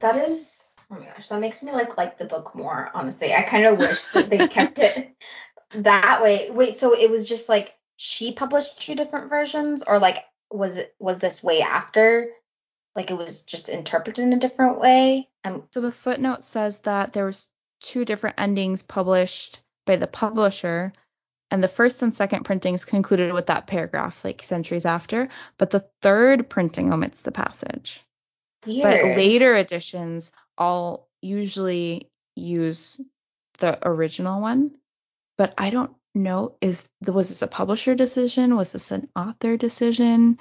[0.00, 3.34] That is oh my gosh that makes me like like the book more honestly.
[3.34, 5.14] I kind of wish that they kept it
[5.74, 6.50] that way.
[6.50, 10.94] Wait so it was just like she published two different versions or like was it
[10.98, 12.30] was this way after?
[12.96, 15.28] Like it was just interpreted in a different way?
[15.44, 17.50] Um, so the footnote says that there was
[17.82, 20.94] two different endings published by the publisher
[21.50, 25.28] and the first and second printings concluded with that paragraph like centuries after
[25.58, 28.02] but the third printing omits the passage.
[28.64, 28.82] Weird.
[28.82, 32.98] but later editions all usually use
[33.58, 34.70] the original one
[35.36, 38.56] but i don't know is the was this a publisher decision?
[38.56, 40.38] Was this an author decision?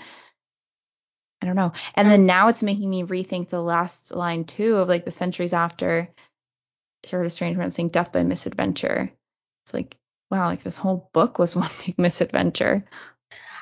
[1.41, 1.71] I don't know.
[1.95, 5.53] And then now it's making me rethink the last line too of like the centuries
[5.53, 6.09] after
[7.09, 9.11] heard a strange man saying death by misadventure.
[9.65, 9.95] It's like,
[10.29, 12.85] wow, like this whole book was one big misadventure.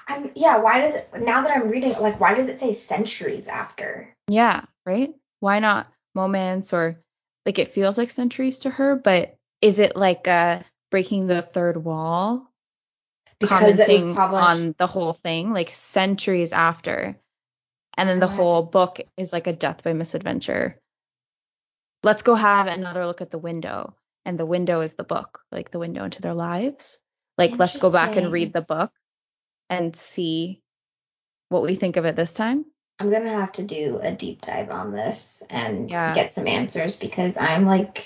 [0.07, 3.49] I'm, yeah, why does it now that I'm reading like why does it say centuries
[3.49, 4.13] after?
[4.29, 5.13] Yeah, right?
[5.41, 7.01] Why not moments or
[7.45, 11.77] like it feels like centuries to her, but is it like a breaking the third
[11.77, 12.51] wall
[13.39, 17.19] because commenting on the whole thing like centuries after.
[17.97, 20.79] And then the whole book is like a death by misadventure.
[22.03, 23.95] Let's go have another look at the window.
[24.23, 26.99] And the window is the book like the window into their lives.
[27.37, 28.91] Like let's go back and read the book
[29.69, 30.61] and see
[31.49, 32.65] what we think of it this time.
[32.99, 36.13] I'm gonna have to do a deep dive on this and yeah.
[36.13, 38.03] get some answers because i'm like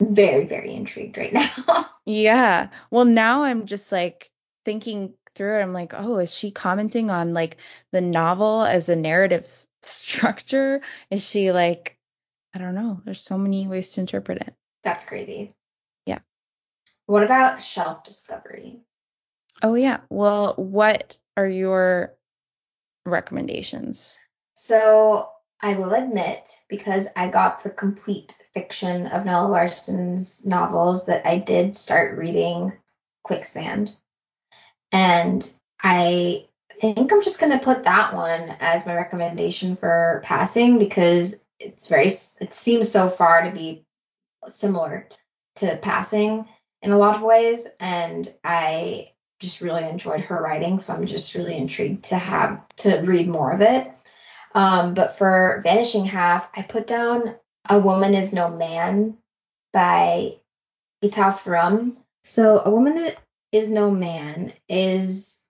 [0.00, 1.86] very, very intrigued right now.
[2.06, 2.68] yeah.
[2.90, 4.30] Well, now I'm just like
[4.64, 5.62] thinking through it.
[5.62, 7.56] I'm like, oh, is she commenting on like
[7.92, 9.46] the novel as a narrative
[9.82, 10.80] structure?
[11.10, 11.96] Is she like,
[12.54, 13.00] I don't know.
[13.04, 14.54] There's so many ways to interpret it.
[14.82, 15.52] That's crazy.
[16.06, 16.20] Yeah.
[17.06, 18.82] What about shelf discovery?
[19.62, 20.00] Oh, yeah.
[20.08, 22.14] Well, what are your
[23.04, 24.18] recommendations?
[24.54, 25.28] So
[25.60, 31.38] I will admit, because I got the complete fiction of Nella Larsen's novels, that I
[31.38, 32.74] did start reading
[33.24, 33.92] Quicksand.
[34.92, 35.48] And
[35.82, 36.46] I
[36.80, 41.88] think I'm just going to put that one as my recommendation for passing because it's
[41.88, 43.84] very, it seems so far to be
[44.44, 45.08] similar
[45.56, 46.48] to passing
[46.82, 47.68] in a lot of ways.
[47.80, 50.78] And I just really enjoyed her writing.
[50.78, 53.90] So I'm just really intrigued to have to read more of it.
[54.54, 57.36] Um, but for Vanishing Half, I put down
[57.68, 59.18] A Woman Is No Man
[59.72, 60.36] by
[61.04, 61.96] Etaf Rum.
[62.22, 63.10] So A Woman
[63.52, 65.44] Is No Man is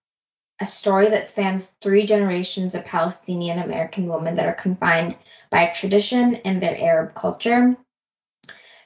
[0.61, 5.17] a story that spans three generations of Palestinian American women that are confined
[5.51, 7.77] by tradition and their Arab culture.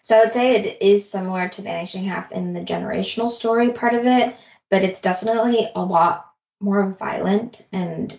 [0.02, 3.94] So I would say it is similar to Vanishing Half in the generational story part
[3.94, 4.36] of it,
[4.68, 6.28] but it's definitely a lot
[6.60, 8.14] more violent and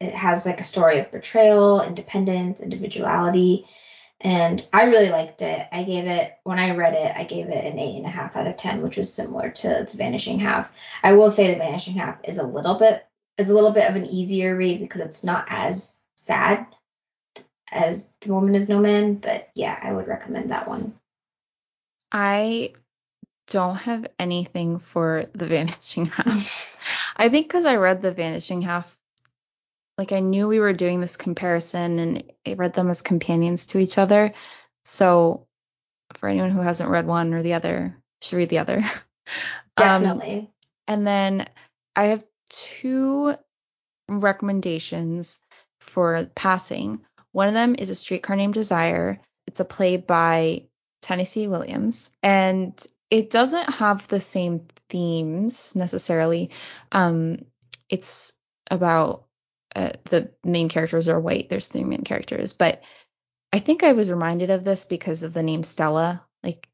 [0.00, 3.66] it has like a story of betrayal, independence, individuality.
[4.20, 5.66] And I really liked it.
[5.70, 8.36] I gave it, when I read it, I gave it an eight and a half
[8.36, 10.74] out of 10, which was similar to The Vanishing Half.
[11.02, 13.96] I will say The Vanishing Half is a little bit, is a little bit of
[13.96, 16.66] an easier read because it's not as sad
[17.70, 19.16] as The Woman is No Man.
[19.16, 20.94] But yeah, I would recommend that one.
[22.10, 22.72] I
[23.48, 27.12] don't have anything for The Vanishing Half.
[27.16, 28.98] I think because I read The Vanishing Half
[29.96, 33.78] like I knew we were doing this comparison and I read them as companions to
[33.78, 34.34] each other.
[34.84, 35.46] So
[36.14, 38.82] for anyone who hasn't read one or the other, should read the other.
[39.76, 40.38] Definitely.
[40.38, 40.48] Um,
[40.86, 41.48] and then
[41.96, 43.34] I have two
[44.08, 45.40] recommendations
[45.80, 47.04] for passing.
[47.32, 49.20] One of them is A Streetcar Named Desire.
[49.46, 50.64] It's a play by
[51.02, 52.74] Tennessee Williams, and
[53.10, 56.50] it doesn't have the same themes necessarily.
[56.92, 57.44] Um,
[57.88, 58.32] it's
[58.70, 59.26] about
[59.74, 61.48] uh, the main characters are white.
[61.48, 62.82] There's three main characters, but
[63.52, 66.68] I think I was reminded of this because of the name Stella, like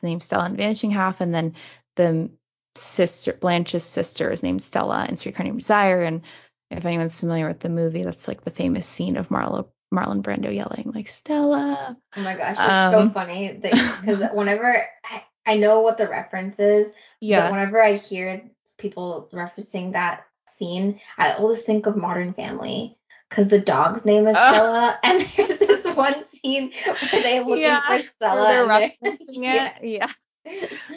[0.00, 1.54] the name Stella in Vanishing Half, and then
[1.96, 2.30] the
[2.74, 6.22] sister Blanche's sister is named Stella in Streetcar Named Desire, and
[6.70, 10.54] if anyone's familiar with the movie, that's like the famous scene of Marlo Marlon Brando
[10.54, 11.96] yelling like Stella.
[12.16, 16.58] Oh my gosh, it's so Um, funny because whenever I, I know what the reference
[16.58, 17.42] is, Yeah.
[17.42, 18.42] but whenever I hear
[18.78, 20.24] people referencing that
[20.62, 22.96] scene, I always think of Modern Family
[23.28, 24.52] because the dog's name is Oh.
[24.52, 28.48] Stella, and there's this one scene where they're looking Yeah, for Stella.
[28.48, 29.84] They're and they're- referencing it.
[29.84, 30.08] Yeah.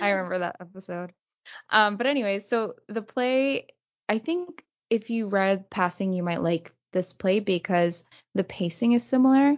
[0.01, 1.11] I remember that episode.
[1.69, 3.67] Um, but anyway, so the play,
[4.09, 8.03] I think if you read Passing, you might like this play because
[8.33, 9.55] the pacing is similar.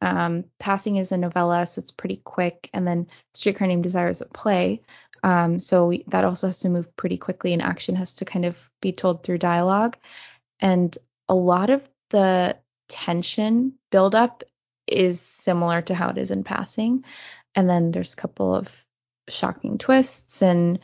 [0.00, 4.20] Um, Passing is a novella, so it's pretty quick, and then Streetcar Named Desire is
[4.20, 4.82] a play.
[5.26, 8.70] Um, so that also has to move pretty quickly, and action has to kind of
[8.80, 9.96] be told through dialogue.
[10.60, 10.96] And
[11.28, 12.56] a lot of the
[12.88, 14.44] tension buildup
[14.86, 17.04] is similar to how it is in Passing.
[17.56, 18.86] And then there's a couple of
[19.28, 20.78] shocking twists, and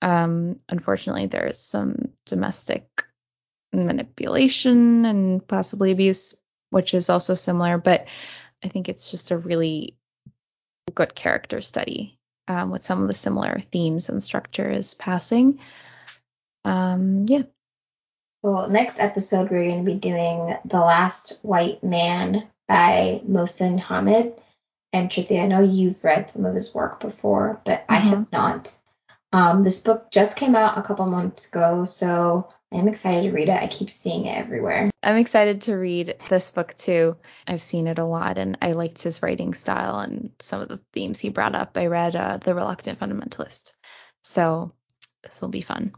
[0.00, 2.86] um, unfortunately, there's some domestic
[3.74, 6.34] manipulation and possibly abuse,
[6.70, 7.76] which is also similar.
[7.76, 8.06] But
[8.64, 9.98] I think it's just a really
[10.94, 12.18] good character study
[12.48, 15.58] um, with some of the similar themes and structures passing.
[16.64, 17.42] Um, yeah.
[18.42, 24.34] Well, next episode we're going to be doing The Last White Man by Mohsin Hamid.
[24.92, 28.76] And Shruti, I know you've read some of his work before, but I have not.
[29.32, 33.48] Um, this book just came out a couple months ago, so I'm excited to read
[33.48, 33.62] it.
[33.62, 34.90] I keep seeing it everywhere.
[35.02, 37.16] I'm excited to read this book too.
[37.46, 40.80] I've seen it a lot and I liked his writing style and some of the
[40.92, 41.76] themes he brought up.
[41.76, 43.72] I read uh, The Reluctant Fundamentalist.
[44.22, 44.72] So
[45.22, 45.92] this will be fun.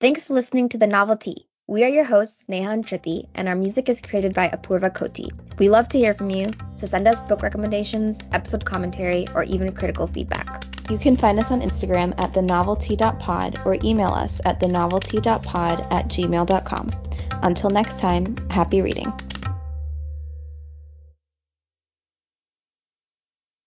[0.00, 1.46] Thanks for listening to The Novel Tea.
[1.68, 5.30] We are your hosts, Neha and Shruti, and our music is created by Apurva Koti.
[5.58, 9.72] We love to hear from you, so send us book recommendations, episode commentary, or even
[9.72, 10.71] critical feedback.
[10.90, 16.90] You can find us on Instagram at thenovelty.pod or email us at thenovelteapod at gmail.com.
[17.42, 19.12] Until next time, happy reading.